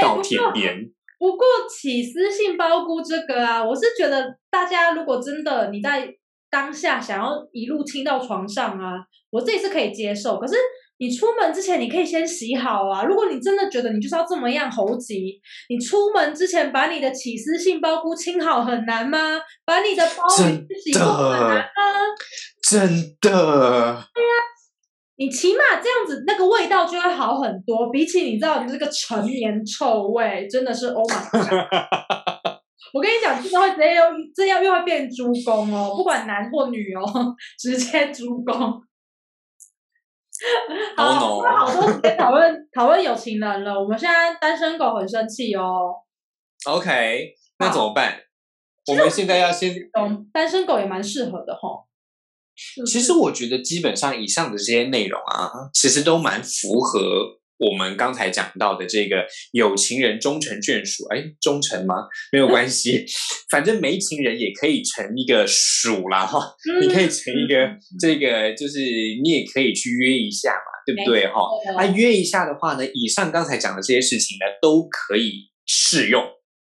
[0.02, 0.90] 到天边。
[1.18, 6.12] 不过起司杏鲍菇这个啊，我是觉得大家如果真的你在。
[6.56, 8.94] 当下想要一路亲到床上啊，
[9.28, 10.38] 我自己是可以接受。
[10.38, 10.54] 可是
[10.96, 13.04] 你出门之前，你可以先洗好啊。
[13.04, 15.38] 如果你真的觉得你就是要这么样猴急，
[15.68, 19.18] 你出门之前把你的起司杏鲍菇清好很难吗？
[19.66, 20.44] 把你的包洗
[20.98, 21.64] 过很难吗？
[22.66, 22.80] 真
[23.20, 23.28] 的。
[24.14, 24.32] 对呀，
[25.16, 27.90] 你起码这样子，那个味道就会好很多。
[27.90, 32.35] 比起你知道你这个陈年臭味，真的是 Oh my God。
[32.96, 34.02] 我跟你讲，真的会直接又
[34.34, 37.02] 这样又会变猪公哦，不管男或女哦，
[37.60, 38.54] 直接猪公。
[40.96, 43.78] 好，好多时间讨论讨论有情人了。
[43.78, 45.94] 我们现在单身狗很生气哦。
[46.64, 48.18] OK，那怎么办？
[48.86, 49.74] 我们现在要先，
[50.32, 51.84] 单身狗也蛮适合的哈。
[52.86, 57.35] 其实我觉得基本上以上的这些内容啊，其实都蛮符合。
[57.58, 61.94] 我们刚才讲到的这个有情人终成眷属，哎，忠诚吗？
[62.30, 63.06] 没有关系，
[63.50, 66.38] 反正没情人也可以成一个属啦哈。
[66.80, 68.80] 你可以成一个这个，就是
[69.22, 71.40] 你也可以去约一下嘛，对不对哈？
[71.76, 76.22] 那约一下的话呢，以上刚才讲的这些事情呢，都可以适用。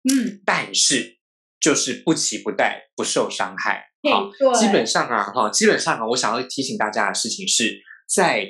[0.10, 1.18] 嗯，但是
[1.60, 3.88] 就是不期不待，不受伤害。
[4.10, 8.48] 好，基本上啊，哈，基本上啊，我想要提醒大家的事情是在。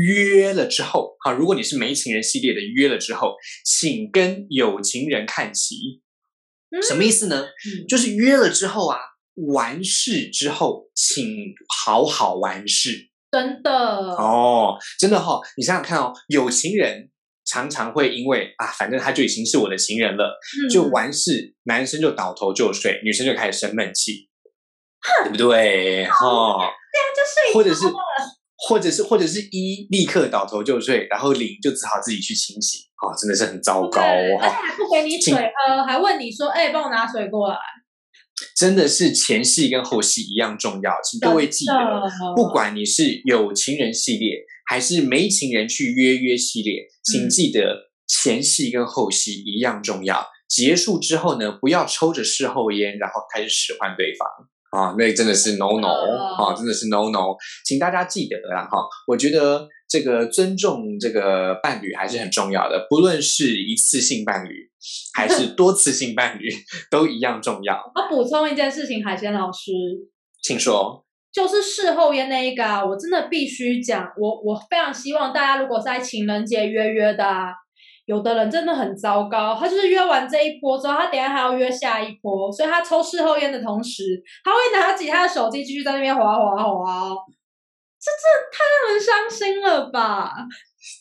[0.00, 3.34] 约了之后，哈，如果你是没情人系列的，约了之后，
[3.64, 6.00] 请跟有情人看齐。
[6.86, 7.48] 什么意思呢？
[7.88, 8.98] 就是约了之后啊，
[9.52, 13.10] 完事之后，请好好完事。
[13.32, 17.10] 真的哦，真的哈，你想想看哦，有情人
[17.44, 20.38] 常常会因为啊，反正他就已经是我的情人了，
[20.70, 24.28] 就完事，男生就倒头就睡，女生就开始生闷气，
[25.24, 26.04] 对不对？
[26.06, 26.56] 哈，
[26.92, 27.92] 对啊，就睡，或者是。
[28.68, 34.38] 或者是或者是一立刻倒头就睡，然后零就只好自己去清洗，啊，真的是很糟糕哦。
[34.40, 37.56] 而且还不给你水喝，还问你说：“哎，帮我拿水过来。”
[38.56, 41.74] 真的是前戏跟后戏一样重要，请各位记得，
[42.34, 50.26] 不管你是有情人系列还是没情人去约约系列，请记得前戏跟后戏一样重要。
[50.48, 54.26] 结束之后呢，不要抽着事后烟，然后开始使唤对方。
[54.70, 58.78] 啊，那真的是 no no 啊，真的是 no no，请大家记得啦哈。
[59.06, 64.70] 我觉得这个尊重这个伴侣还是很重要的，不论是一次性伴侣
[65.14, 66.48] 还是多次性伴侣，
[66.90, 67.76] 都一样重要。
[67.94, 69.72] 我补充一件事情，海鲜老师，
[70.42, 77.24] 请说，就是事后烟那一个，我真的必须讲，我我非常希望大家如果在情人节约约的。
[78.10, 87.14] 有的人真的很糟糕，他就是约完这一波之后，他等下还要约下一波，所以他抽事后烟的同时，他会拿起他的手机继续在那边滑滑滑，
[88.00, 90.32] 这这太让人伤心了吧？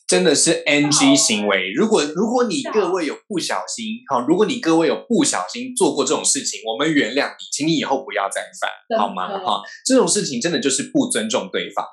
[0.08, 1.72] 真的是 NG 行为。
[1.74, 9.36] 如果如果你各位有不小心，好，如果你各位有不小心做过这种事情，我们原谅你，请你以后不要再犯，好吗？
[9.40, 11.84] 哈，这种事情真的就是不尊重对方。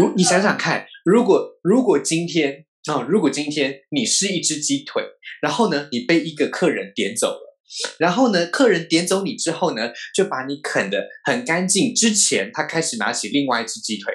[0.00, 2.64] 如你想想看，如果如果今天。
[2.90, 5.02] 哦，如果今天你是一只鸡腿，
[5.40, 7.58] 然后呢，你被一个客人点走了，
[7.98, 11.94] 然后呢，客人点走你之后呢，就把你啃得很干净。
[11.94, 14.12] 之前他开始拿起另外一只鸡腿，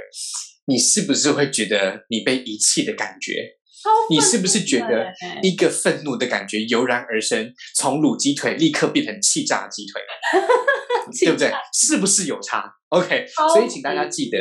[0.65, 3.53] 你是不是会觉得你被遗弃的感觉？
[4.09, 10.01] 你是不是觉得一个愤怒的感觉油然而生，从卤鸡腿立刻变成气炸鸡腿，
[11.23, 11.49] 对不对？
[11.73, 14.37] 是不是有差？OK，所以请大家记得，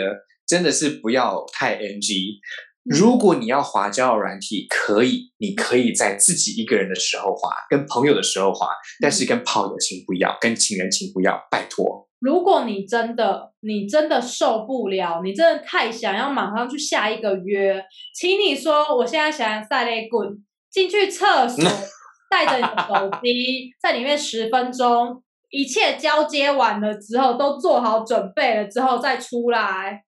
[0.48, 2.40] 真的是不要太 NG。
[2.88, 8.68] 如果你要滑交友软体，可以，你可以在自己一个人的时候滑，跟朋友的时候滑，
[9.00, 12.08] 但是跟炮友请不要，跟情人请不要，拜托。
[12.20, 20.28] 如果你真的，你真的受不了，你真的太想要马上去下一个约，请你说，我现在想赛雷滚
[20.70, 21.64] 进去厕所，
[22.30, 30.05] 带着你的手机，在里面十分钟，一切交接完了之后，都做好准备了之后再出来。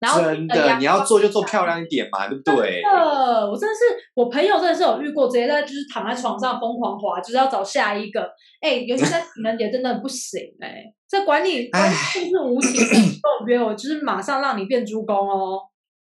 [0.00, 2.80] 真的，你要做就做漂亮一点嘛，对不对？
[2.80, 3.80] 真的，我真的是，
[4.14, 8.20] 我朋友真的是有遇过，直接在就是躺在床上疯狂滑，就是要找下一个。
[8.60, 15.58] 哎，尤其在情人节真的不行哎，这管理管理是无情的，不约我就是马上让你变猪公哦。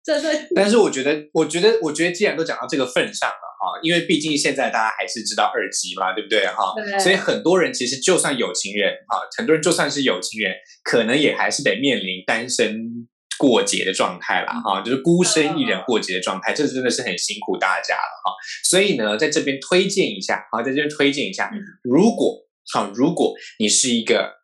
[0.04, 0.48] 这是。
[0.54, 6.74] 但是我觉得，我觉得，我觉得，既然都讲到这个份上了哈，因为毕竟现在大家还是知道二级嘛，对不对哈？
[6.98, 10.52] 所以很多人其实就算有情人哈，很多人就算是有情人，
[10.84, 13.08] 可能也还是得面临单身。
[13.38, 18.34] 过节的状态了哈，就是孤身一人过节的状态，这真的是很辛苦大家了哈。
[18.68, 21.50] 所以呢，在这边推荐一下，好，在这边推荐一下，
[21.82, 24.34] 如果好，如果你是一个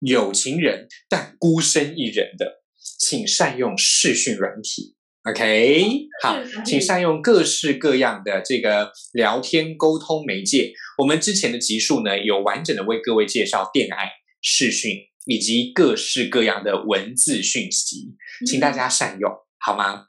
[0.00, 2.62] 有情人但孤身一人的，
[2.98, 10.72] 请善用视讯软体，OK，好，请善用各式各样的这个聊天沟通媒介。
[10.98, 14.10] 我们之前的集数呢，有完整的为各位介绍电爱
[14.42, 14.98] 视讯。
[15.26, 18.14] 以及各式各样的文字讯息，
[18.46, 20.06] 请大家善用好吗？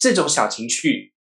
[0.00, 1.12] 这种小情绪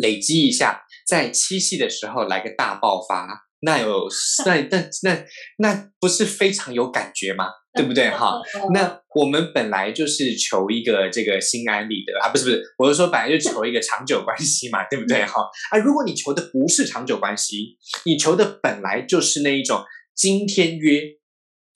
[0.00, 3.26] 累积一下，在七夕的时候来个大爆发，
[3.60, 4.06] 那有
[4.46, 5.24] 那那那
[5.58, 7.48] 那不是非常有感觉吗？
[7.74, 8.10] 对不对？
[8.10, 8.40] 哈，
[8.72, 15.24] 那我们本来就是求一个这个心安理得啊，不是不是，我是说本来就求一个长久关系嘛，对不对？
[15.26, 21.17] 哈啊，如果你求的不是长久关系，你求的本来就是那一种今天约。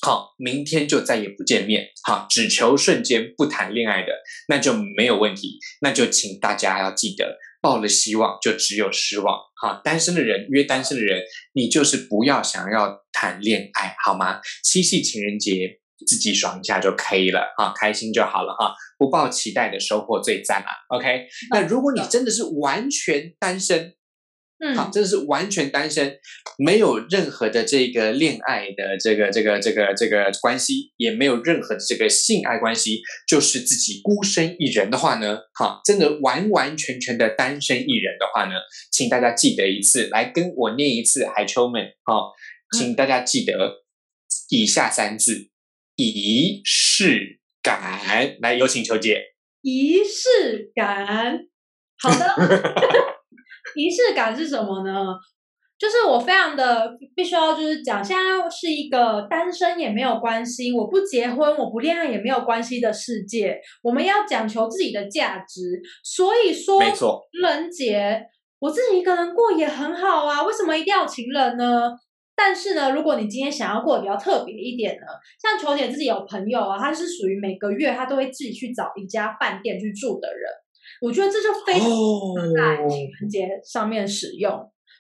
[0.05, 4.13] 好，明天就再也不见面，好，只求瞬间不谈恋爱的，
[4.49, 5.61] 那就没有问题。
[5.81, 9.39] 那就请大家要记得，抱了希望就只有失望。
[9.63, 14.41] 哈，单身的人约单身的人，你就是不要想要谈恋爱，好吗？
[14.65, 20.97] 七夕情人节自己爽一下就可以了，哈，开心就好了，哈，不抱期待的收获最赞嘛。
[20.97, 23.95] OK，那如果你真的是完全单身。
[24.77, 26.19] 好，真的是完全单身，
[26.57, 38.53] 没有任何的这个恋爱的这个这个这个这个关系，也没有任何的这个性爱关系，就是自己孤身一人的话呢，好，真的完完全全的单身一人的话呢，
[38.93, 42.33] 请大家记得一次，来跟我念一次，海秋们，好，
[42.79, 43.83] 请大家记得
[44.49, 45.49] 以下三字：
[45.97, 48.39] 仪式感。
[48.41, 49.21] 来，有请秋姐。
[49.63, 51.47] 仪式感，
[51.99, 52.92] 好的。
[53.75, 55.15] 仪式感是什么呢？
[55.79, 63.61] 就是我非常的必须要就是讲，现在是一个单身也没有关系，我不结婚我不恋爱也没有关系的世界。
[63.83, 68.23] 我们要讲求自己的价值，所以说，没错，情人节
[68.61, 70.45] 我自己一个人过也很好啊。
[70.45, 71.91] 为什么一定要情人呢？
[72.37, 75.07] 但是呢，如果你今天想要过得比较特别一点呢，
[75.43, 80.49] 像球姐自己有朋友啊，她是属于每个月她都会自己去找一家饭店去住的人。
[81.03, 81.91] 我觉得这就非常
[82.55, 84.53] 在情人节上面使用。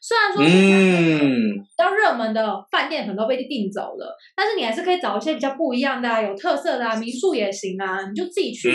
[0.05, 8.09] 虽然说嗯，比较热门的饭店可能都被订走了，但是你还是可以找一些比较不一样的、啊、有特色的啊，民宿也行啊。
[8.09, 8.69] 你就自己去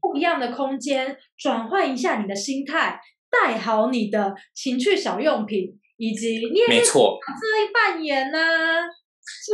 [0.00, 2.96] 不一样的空间，转换一下你的心态，
[3.28, 7.00] 带好你的情趣小用品，以及你也可以角色
[7.74, 8.38] 扮演呐。
[8.38, 9.05] 是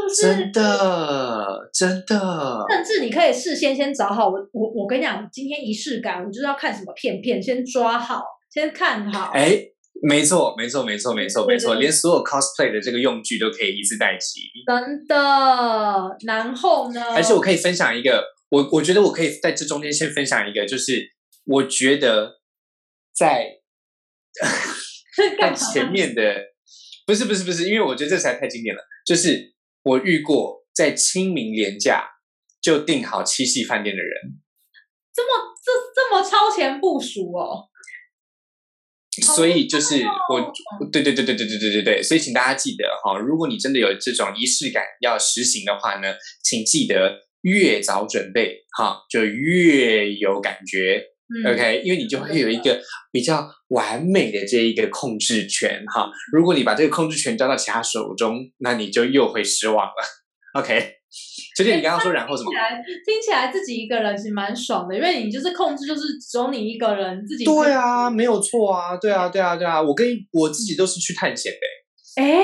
[0.02, 1.70] 不是真的？
[1.72, 9.30] 真的，甚至你可以事先先找好我我我跟你讲，今天仪式感，我就是要看什么片片，先抓好，先看好。
[9.32, 9.58] 哎，
[10.02, 14.40] 没错，没错，没错，没错，没错，连所有 cosplay 的这个用具都可以一次带齐。
[14.66, 15.16] 真的，
[16.26, 17.02] 然后呢？
[17.14, 21.12] 而且我可以分享一个，我我觉得我可以在这中间先分享一个，就是
[21.46, 22.40] 我觉得
[23.14, 23.46] 在
[25.38, 26.22] 在前面的，
[27.06, 29.51] 不是不是不是，因为我觉得这实在太经典了，就是。
[29.82, 32.08] 我遇过在清明廉假
[32.60, 34.40] 就订好七夕饭店的人，
[35.12, 37.68] 这么这这么超前部署哦。
[39.20, 40.52] 所以就是我，
[40.90, 51.11] 对对对对对对对对对，所以请大家记得哈，如果你真的有这种仪式感要实行的话呢，请记得越早准备哈，就越有感觉。
[51.46, 56.10] OK，因为你就会有一个比较完美的这一个控制权哈。
[56.32, 59.94] 如果你把这个控制权交到其他手中，那你就又会失望了。
[60.54, 60.96] OK，
[61.56, 62.50] 就是，你刚刚说然后什么？
[63.06, 67.44] 听起来自己一个人其实蛮爽的，因为你就是控制，就是只有你一个人自己。
[67.44, 72.22] 对啊，没有错啊，对啊，对啊，对啊，我跟我自己都是去探险的。
[72.22, 72.42] 哎，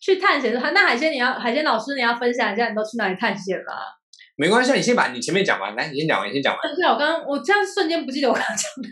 [0.00, 3.99] 去探险的话，那海鲜你要海鲜老师你要分享一下，你都去哪里探险了？
[4.40, 6.74] 没关系，你先把你前面讲完，来，你先讲完，你先讲完。
[6.74, 8.88] 对，我刚刚我这样瞬间不记得我刚刚讲的。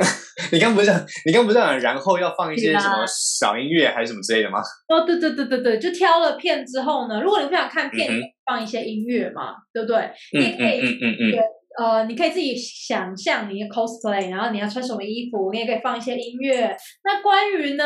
[0.50, 0.90] 你刚不是
[1.26, 4.60] 你刚不是讲，然后要放一些什么 小音乐还是什么之类的吗？
[4.88, 8.08] 哦，对对对对对，就挑了片之后呢，如果你不想看片，
[8.46, 10.10] 放一些音乐嘛，对不对？
[10.32, 16.74] 你也可以，嗯嗯嗯，呃，你可以自己想象你的 cosplay，然后你要穿什么衣服，你也可以放一些音乐。
[17.04, 17.84] 那关于呢？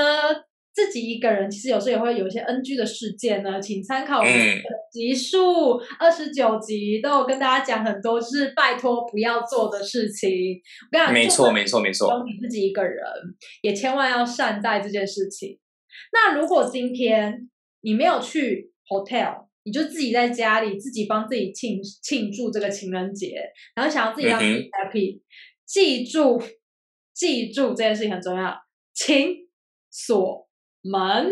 [0.74, 4.22] 自己一个人，其实有时候也会有一些 NG 的事件呢，请参考
[4.92, 10.30] 集数二十九集，都有跟大家讲很多，就是拜托不要做的事情。
[10.30, 12.22] 我跟你讲，没错，没错，没错。
[12.26, 13.02] 你自己一个人，
[13.62, 15.58] 也千万要善待这件事情。
[16.12, 17.48] 那如果今天
[17.80, 23.34] 你没有去 hotel，你就自己在家里自己帮自己庆庆祝这个情人节，
[23.74, 25.22] 然后想要自己让自己 happy，
[25.64, 26.38] 记住，
[27.14, 28.54] 记住这件事情很重要，
[28.92, 29.48] 请
[29.90, 30.46] 锁。
[30.84, 31.30] 门，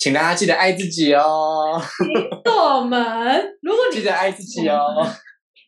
[0.00, 1.78] 请大家记得爱自己哦。
[2.46, 2.98] 锁门，
[3.60, 5.06] 如果你记得爱自己哦。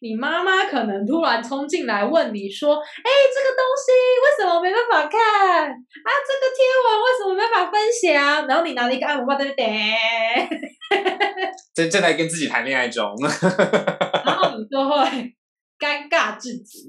[0.00, 3.92] 你妈妈可能突然冲进来问你说：“哎，这个东西
[4.24, 5.20] 为什么没办法看
[5.70, 6.10] 啊？
[6.26, 9.68] 这个贴文为什么没办法分享？”然后你拿了一个按摩棒在那点，
[11.72, 13.14] 正正在跟自己谈恋爱中，
[14.24, 14.96] 然后你就会
[15.78, 16.88] 尴尬至极。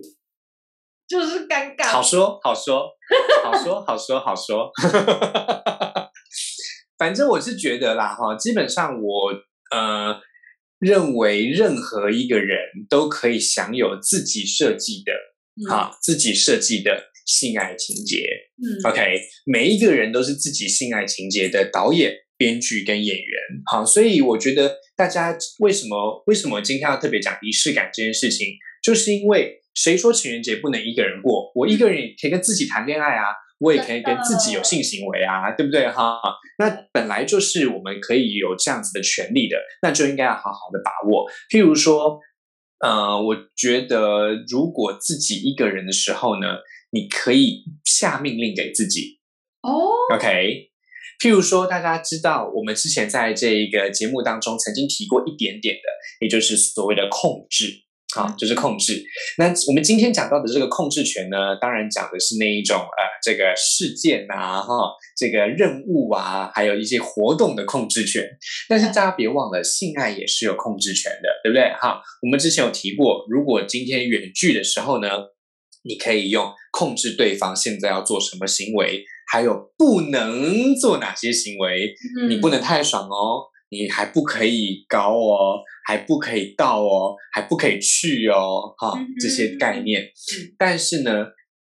[1.06, 2.90] 就是尴尬，好说好说，
[3.44, 4.72] 好说好说好说。
[7.04, 9.34] 反正我是觉得啦，哈，基本上我
[9.72, 10.22] 呃
[10.80, 12.58] 认为任何一个人
[12.90, 15.12] 都可以享有自己设计的，
[15.70, 18.26] 哈，自己设计的性爱情节。
[18.56, 23.38] 嗯，OK，每一个人都是自己性爱情节的导演、编剧跟演员。
[23.66, 28.48] 好，所以我觉得大家为什么为什么今天要特别讲仪式感这件事情，
[28.82, 29.60] 就是因为。
[29.76, 31.52] 谁说情人节不能一个人过？
[31.56, 33.24] 我一个人也可以跟自己谈恋爱啊！
[33.60, 36.20] 我也可以跟自己有性行为啊，对不对哈？
[36.58, 41.30] 那本来就是我们可以有这样子的权利的，那就应该要好好的把握。
[41.50, 42.20] 譬如说，
[42.80, 46.48] 呃，我觉得如果自己一个人的时候呢，
[46.92, 49.20] 你可以下命令给自己
[49.62, 49.72] 哦
[50.14, 50.70] ，OK。
[51.22, 55.82] 譬如说，大家知道我们之前在这一个节目当中曾经提过一点点的，
[56.20, 57.68] 也就是所谓的控制，
[58.14, 59.04] 好，就是控制。
[59.38, 68.24] 那我们今天讲到的这个控制权呢，当然讲的是那一种呃，这个事件啊，哈，这个任务啊，还有一些活动的控制权。
[68.70, 71.74] 但是大家别忘了，性爱也是有控制权的，对不对？
[71.82, 75.10] 哈，我们之前有提过，如果今天远距的时候呢，
[75.84, 79.04] 你可以用控制对方现在要做什么行为。
[79.32, 81.96] 还有不能做哪些行为？
[82.30, 90.12] 你不能太爽哦，你还不可以高哦，还不可以到哦，还不可以去哦，哈，这些概念。
[90.58, 91.26] 但是呢，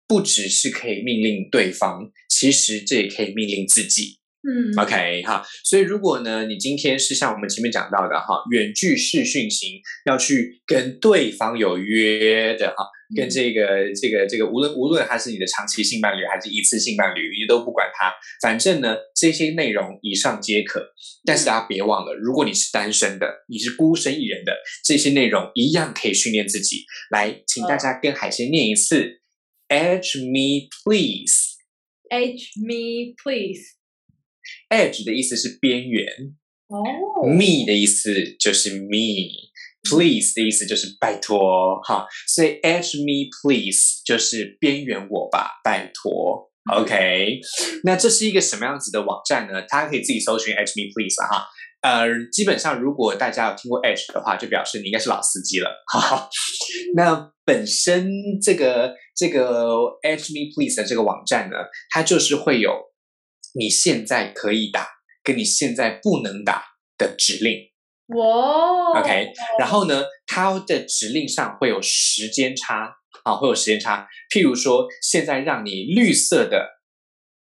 [0.07, 4.18] 不只是可以命令对方，其实这也可以命令自己。
[4.47, 12.86] 嗯，OK 哈，所以如果呢，你今天是像我们前面讲到的哈，远距视讯型要去跟对方有约的哈，
[13.16, 20.92] 跟这个这个这个，无论无论他是你的长期性伴侣还是一次性伴侣，你都不管他，反正呢，这些内容以上皆可。
[21.24, 26.84] 但是大家别忘了，如果你是单身的，你是孤身一人的，这些内容一样可以训练自己。
[27.11, 29.20] 来，请大家跟海鲜念一次
[29.70, 33.73] ，Edge me please，Edge me please。
[34.70, 36.07] Edge 的意思是边缘，
[36.68, 36.82] 哦
[37.26, 47.40] ，Me 的意思就是 Me，Please 的意思就是拜托，哈，所以 Edge me please 就是边缘我吧，拜托，OK，
[47.84, 49.62] 那这是一个什么样子的网站呢？
[49.62, 51.47] 大家可以自己搜寻 Edge me please 哈，
[51.82, 56.28] 呃，基本上如果大家有听过 Edge 的话，就表示你应该是老司机了，哈，
[56.95, 58.11] 那本身
[58.42, 61.57] 这个这个 Edge me please 的这个网站呢，
[61.90, 62.93] 它就是会有。
[63.57, 64.88] 你现在可以打，
[65.22, 66.64] 跟你现在不能打
[66.98, 67.70] 的指令，
[68.09, 74.09] 哇，OK，然后呢，它的指令上会有时间差，啊，会有时间差。
[74.34, 76.80] 譬如说，现在让你绿色的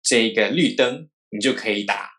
[0.02, 2.10] 这个绿灯，你就可以打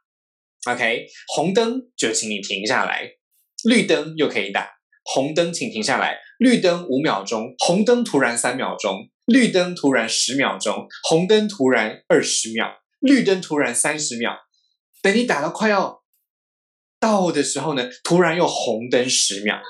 [0.71, 3.17] ，OK，红灯就请你停下来，
[3.65, 4.71] 绿灯又可以打，
[5.03, 12.80] 红灯请停下来，绿灯五秒钟，红灯突然三秒钟，绿灯突然十秒钟，红灯突然二十秒。
[13.01, 14.37] 绿灯突然三十秒，
[15.03, 16.03] 等你打到快要
[16.99, 19.61] 到的时候呢，突然又红灯十秒。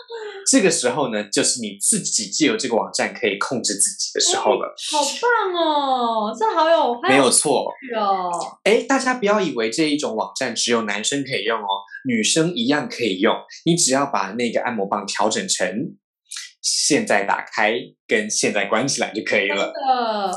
[0.51, 4.74] 这个时候呢，就是你自己借由这个网站可以控制自己的时候了。
[4.91, 8.31] 好棒哦，这好有没有错哦。
[8.64, 13.33] 哎，大家不要以为这一种网站只有男生可以用哦，女生一样可以用。
[13.64, 15.68] 你只要把那个按摩棒调整成。
[16.91, 17.72] 现在打开
[18.09, 19.72] 跟现在关起来就可以了。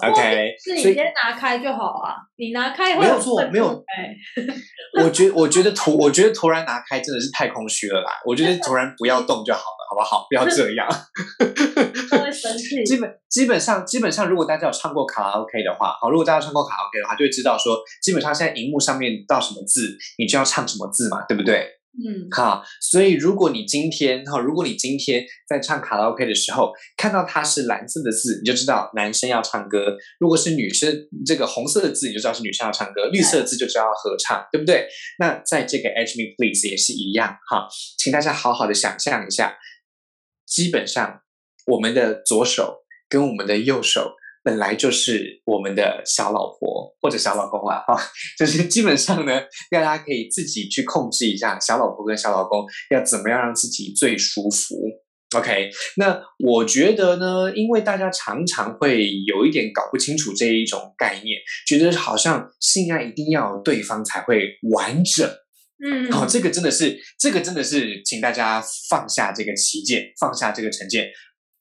[0.03, 2.13] OK，是你先拿开就好啊。
[2.35, 3.83] 你拿开没有错，没有。
[5.01, 8.11] 我觉我觉得突我觉得突然拿开真的是太空虚了啦。
[8.23, 10.27] 我觉得突然不要动就好了，好不好？
[10.29, 10.87] 不要这样。
[11.39, 12.83] 会生气。
[12.85, 21.67] 基本基本上基本上，如果大家有唱过卡拉 OK 的话，好，如果大家唱过卡拉 OK 的话，就会知道说，基本上现在荧幕上面到什么字，你就要唱什么字嘛，对不对？
[21.95, 34.87] 嗯，好，所以如果你今天哈，如果你今天在唱卡拉 OK 的时候，看到它是蓝色的字，你就知道男生要唱歌；如果是女生，这个红色的字，你就知道是女生要唱歌；绿色的字就知道要合唱，对不对？
[35.19, 37.67] 那在这个 Edge Me Please 也是一样哈，
[37.99, 39.55] 请大家好好的想象一下，
[40.47, 41.21] 基本上
[41.67, 42.77] 我们的左手
[43.07, 44.15] 跟我们的右手。
[44.43, 47.97] 本来就是我们的小老婆或者小老公了哈，
[48.37, 49.41] 就是基本上呢，
[49.71, 54.75] 大家可以自己去控制一下小老婆跟小老公要怎么样让自己最舒服。
[55.35, 65.27] OK，那我觉得呢，因为大家常常会有一点搞不清楚这一种概念，觉得好像性爱一定要对方才会完整。
[65.83, 71.09] 嗯，好，这个真的是，这个真的是，请大家放下这个旗舰，放下这个成见。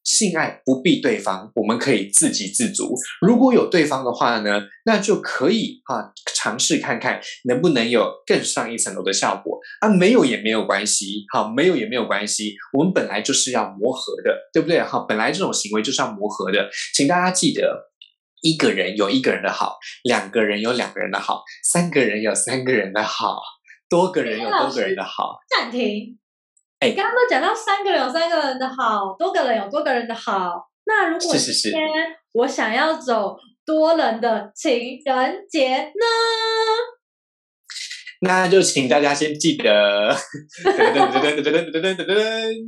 [0.04, 2.94] 性爱不必对方，我们可以自给自足。
[3.20, 9.88] 如果有对方的话呢，那就可以哈尝试看看能不能有更上一层楼的效果啊。
[9.88, 12.54] 没有也没有关系，哈，没有也没有关系。
[12.76, 14.82] 我们本来就是要磨合的，对不对？
[14.82, 16.68] 哈，本来这种行为就是要磨合的。
[16.94, 17.90] 请大家记得，
[18.40, 23.40] 一个人有一个人的好，两个人有两个人的好，三个人有三个人的好，
[23.88, 25.38] 多个人有多个人的好。
[25.48, 26.18] 暂停。
[26.82, 30.68] 哎，刚刚都讲到三个人有、三个人的好，多个人有多个人的好。
[30.84, 31.80] 那如果今天
[32.32, 36.04] 我想要走多人的情人节呢？
[38.22, 40.12] 那就请大家先记得，
[40.66, 42.04] 噔噔噔噔噔噔噔噔噔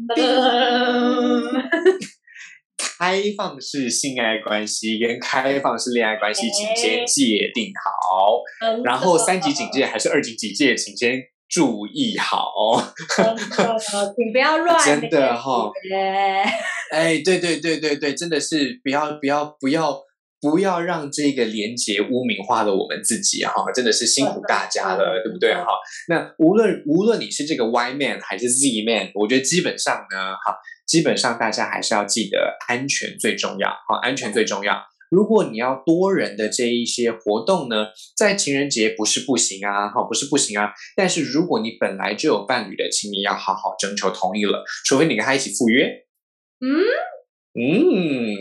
[0.06, 1.62] 噔噔，
[2.98, 8.40] 开放式性爱关系跟开放式恋爱关系，请先界定好。
[8.84, 11.18] 然后三级警戒还是二级警戒，请先。
[11.54, 12.52] 注意好。
[14.16, 14.84] 请不要乱。
[14.84, 15.70] 真的哈。
[16.90, 20.02] 哎，对对对对对，真的是不要不要不要。
[20.44, 25.64] 不要让这个连接污名化了我们自己哈，真的是辛苦大家了，对不对哈？
[26.06, 30.54] 那无论无论你是这个 Y man 还是 Z man，我觉得基本上呢，哈，
[30.86, 34.74] 基本上大家还是要记得安全最重要，哈，安全最重要。
[35.10, 37.86] 如果你要多人的这一些活动呢，
[38.16, 40.72] 在情人节不是不行啊，哈，不是不行啊。
[40.96, 45.86] 但是如果你本来就有伴侣的，请你要好好征求同意了，除非你跟他一起赴约，
[46.60, 46.84] 嗯。
[47.56, 48.34] 嗯，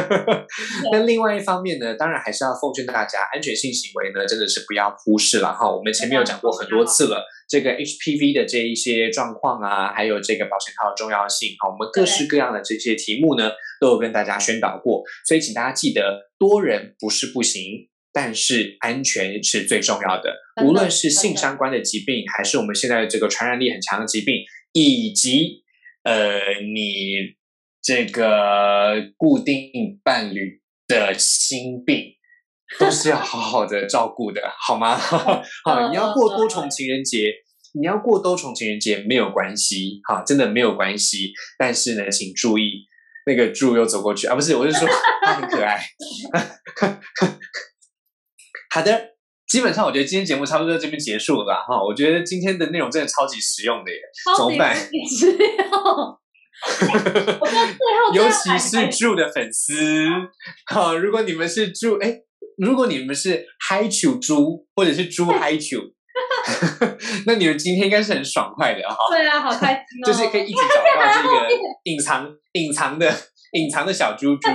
[0.90, 5.70] 那另外一方面呢，当然还是要奉劝大家，安全性行为呢，真的是不要忽视了哈。
[5.70, 13.50] 我们前面有讲过很多次了，这个 HPV 的这一些状况啊，还有这个保险套的重要性哈，我们各式各样的这些题目呢，
[13.80, 15.02] 都有跟大家宣导过。
[15.26, 20.36] 所以请大家记得，多人不是不行，但是安全是最重要的。
[20.64, 24.36] 无论是性相关的疾病，还是我们现在的这个传染力很强的疾病，
[24.74, 25.64] 以及
[26.04, 27.40] 呃你。
[27.82, 29.72] 这个固定
[30.04, 32.12] 伴侣的心病
[32.78, 34.94] 都是要好好的照顾的，好吗？
[35.64, 37.32] 好，你要过多重情人节，
[37.72, 41.32] 你要过多重情人节没有关系，哈，真的没有关系。
[41.58, 42.86] 但是呢，请注意，
[43.30, 44.88] 那个猪又走过去啊，不是，我是说
[45.24, 45.80] 它很可爱。
[48.74, 49.00] 好的，
[49.46, 51.80] 基本上我觉得今天节目差不多在这边结束了哈。
[51.80, 53.98] 我觉得今天的内容真的超级实用的耶，
[54.36, 54.74] 怎么办？
[54.76, 56.18] 实用。
[58.14, 59.72] 尤其是猪的粉丝，
[60.66, 62.18] 好，如果你们是猪，哎，
[62.58, 65.78] 如果你们是嗨球猪，或者是猪嗨球，
[67.26, 68.96] 那你们今天应该是很爽快的哈。
[69.10, 71.48] 对啊，好开心哦， 就是可以一直找到这个
[71.84, 73.12] 隐藏、隐藏的、
[73.52, 74.48] 隐藏的小猪猪。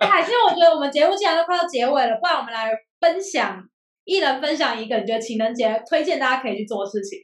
[0.00, 2.70] 海 星，我觉得我们节目既然都快要结尾了，不然我们来
[3.00, 3.62] 分享，
[4.04, 7.18] 一人分享一个你觉得情人节推荐大家可以去做的事情。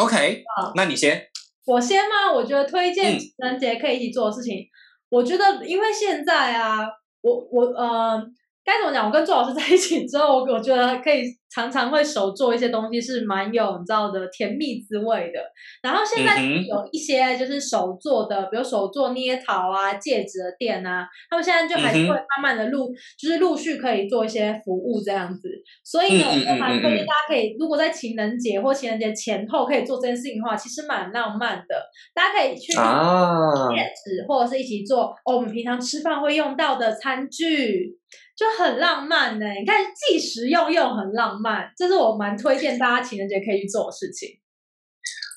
[0.00, 0.42] OK，
[0.74, 1.26] 那你先。
[1.66, 2.30] 我先吗？
[2.32, 4.66] 我觉得推荐情人节可以一起做的事情，
[5.10, 6.86] 我觉得因为现在啊，
[7.22, 8.22] 我我呃。
[8.64, 9.06] 该怎么讲？
[9.06, 15.40] 我跟周老师在一起之后，我觉得可以常常会手做一些东西，是蛮有你知道的甜蜜滋味的。
[15.82, 22.90] 然后现在有一些就是手做的，比如手做捏陶啊、戒指的店啊，他们现在就还是会慢慢的陆，
[23.20, 25.48] 就是陆续可以做一些服务这样子。
[25.84, 31.82] 所以呢，我蛮推荐大家可以，如果在情人节或情人节前后可以做这件事情的话，其实蛮浪漫的。
[32.14, 37.98] 大家可以去戒指，或者是一起做哦，我们平常吃饭会用到的餐具。
[38.36, 44.28] 就很浪漫呢，你看既实用又很浪漫，这是我蛮推荐大家情人节可以去做的事情。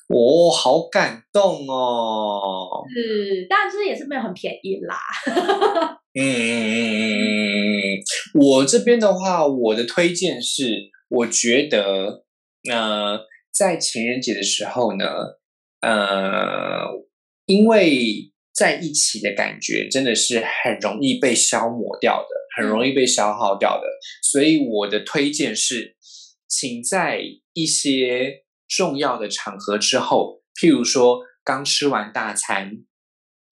[0.08, 2.82] 哦，好感动哦！
[2.88, 4.96] 是，但是也是没有很便宜啦。
[6.14, 8.00] 嗯嗯嗯
[8.34, 12.24] 我这边的话，我的推荐是，我觉得，
[12.72, 13.20] 呃，
[13.52, 15.04] 在情人节的时候呢，
[15.82, 16.86] 呃，
[17.44, 22.28] 因为在一起的感觉真的是很容易被消磨掉的。
[22.58, 23.86] 很容易被消耗掉的，
[24.20, 25.96] 所以我的推荐是，
[26.48, 32.72] 请在一些重要的场合之后，譬如说刚吃完大餐，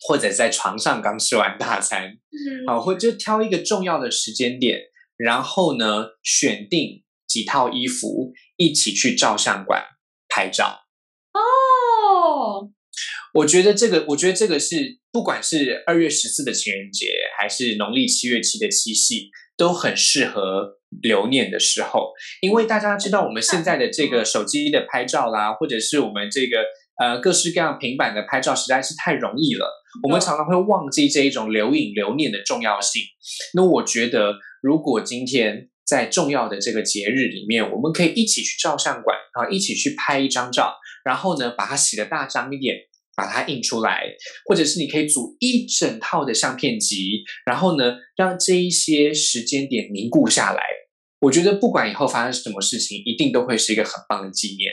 [0.01, 4.81] 或者在床上刚吃完大餐，嗯，好，或就挑一个重要的时间点，
[5.17, 9.85] 然后呢，选定几套衣服，一起去照相馆
[10.29, 10.86] 拍照。
[13.37, 13.41] 哦。
[13.41, 17.07] 我觉得这个，我觉得这个是，不管是二月十四的情人节，
[17.39, 22.13] 还是农历七月七的七夕，都很适合留念的时候。
[22.41, 26.65] 因为大家知道，我们现在的这个手机的拍照啦，或者是我们这个
[26.99, 29.71] 呃各式各样平板的拍照，实在是太容易了。
[30.03, 33.03] 我们常常会忘记这一种留影留念的重要性。
[33.55, 40.75] 那我觉得，如果今天在重要的这个节日里面，我们可以一起去照相馆啊，一起去拍一张照，
[41.05, 42.77] 然后呢，把它洗的大张一点。
[43.17, 44.03] 把它印出来，
[44.47, 50.63] 或者是你可以组一整套的相片集，然后呢，让这一些时间点凝固下来。
[51.21, 54.71] 我觉得不管以后发生什么事情，一定都会是一个很棒的纪念，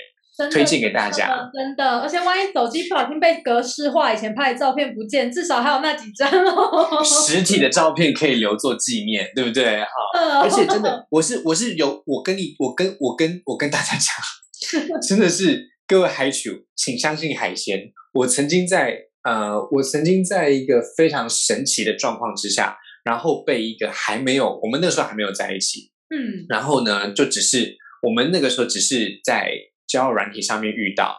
[0.51, 1.49] 推荐给大家。
[1.53, 7.01] 真的，而且万一手机不小心被格式化，以前拍的照片不见，至少还有那几张哦。
[7.01, 9.79] 实体的照片可以留作纪念，对不对？
[9.79, 17.91] 好，而且真的， 我是我是有我跟你，我跟我跟我跟大家讲， 真的是各位海主，请相信海鲜。
[18.13, 29.51] 我曾经在呃，我曾经在一个非常神奇的状况之下，然后被一个还没有我们那时候还没有在一起，嗯，然后呢，就只是我们那个时候只是在
[29.85, 31.17] 交友软体上面遇到，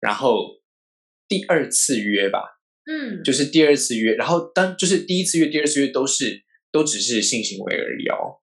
[0.00, 0.60] 然后
[1.28, 8.38] 第二次约吧，嗯，就是第二次约，然后当就是第一次约、第二次约都是都只是性行为而已哦。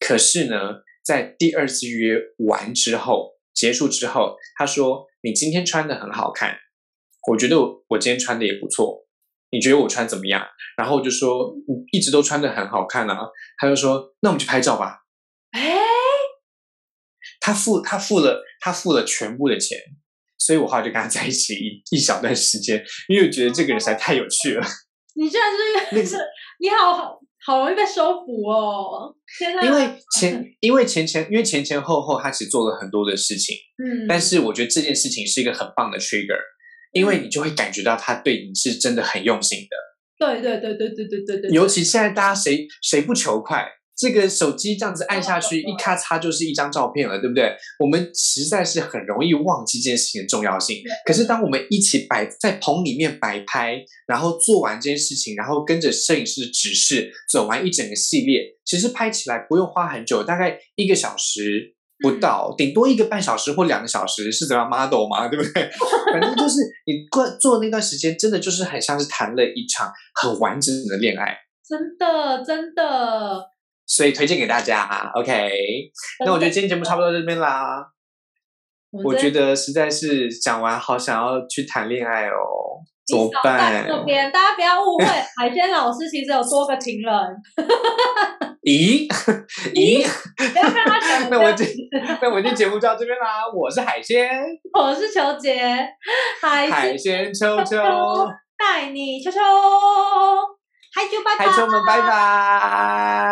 [0.00, 6.56] 可是呢，在第二次约完之后结束之后，他说：“你今天穿的很好看，
[7.28, 9.06] 我觉得我今天穿的也不错，
[9.50, 10.46] 你觉得我穿怎么样？”
[10.76, 13.18] 然后我就说：“你一直都穿的很好看啊。”
[13.56, 15.04] 他就说：“那我们去拍照吧。”
[15.52, 15.74] 哎，
[17.40, 19.78] 他付他付了他付了全部的钱，
[20.36, 24.66] 所以我后来就跟他在一起一一小段时间，因为我觉得这个人实在太有趣了。
[25.14, 26.18] 你居然是一个是
[26.60, 29.14] 你好好好容易被收服哦！
[29.62, 29.88] 因为
[30.18, 36.40] 前 因为前前因为前前后后他其实做了很多的事情，嗯，但是我觉得这件事情是一个很棒的 trigger，
[36.92, 39.76] 因为你就会感觉到他对你是真的很用心的。
[40.18, 43.64] 对对对对对对对对，尤其现在大家谁谁不求快？
[43.96, 47.56] 这个手机这样子按下去， 一咔嚓就是一张照片了，对不对？
[47.78, 50.82] 我们实在是很容易忘记这件事情的重要性。
[51.06, 65.70] 可是当我们一起摆在棚里面摆拍，然后做完这件事情，然后跟着摄影师的指示走完一整个系列，其实拍起来不用花很久，大概一个小时不到，顶多一个半小时或两个小时，是怎样 model 嘛，对不对？
[66.12, 71.34] 反正就是你过做那段时间，真的就是很像是谈了一场很完整的恋爱，
[71.66, 73.55] 真的真的。
[73.86, 75.50] 所以推荐给大家，OK。
[76.24, 77.86] 那我觉得今天节目差不多到这边啦。
[79.04, 83.84] 我觉得实在是讲完，好想要去谈恋爱哦，怎么办？
[83.86, 85.04] 这边大家不要误会，
[85.36, 87.12] 海鲜老师其实有多个情人。
[88.62, 89.06] 咦
[89.74, 90.04] 咦？
[90.36, 91.30] 不要跟他讲。
[91.30, 91.66] 那我今
[92.22, 93.42] 那我今天节目就到这边啦。
[93.54, 94.28] 我是海鲜，
[94.72, 95.60] 我是球姐，
[96.40, 97.76] 海海鲜秋秋
[98.58, 99.38] 带你秋秋，
[100.94, 103.26] 海球拜拜，海球们拜拜。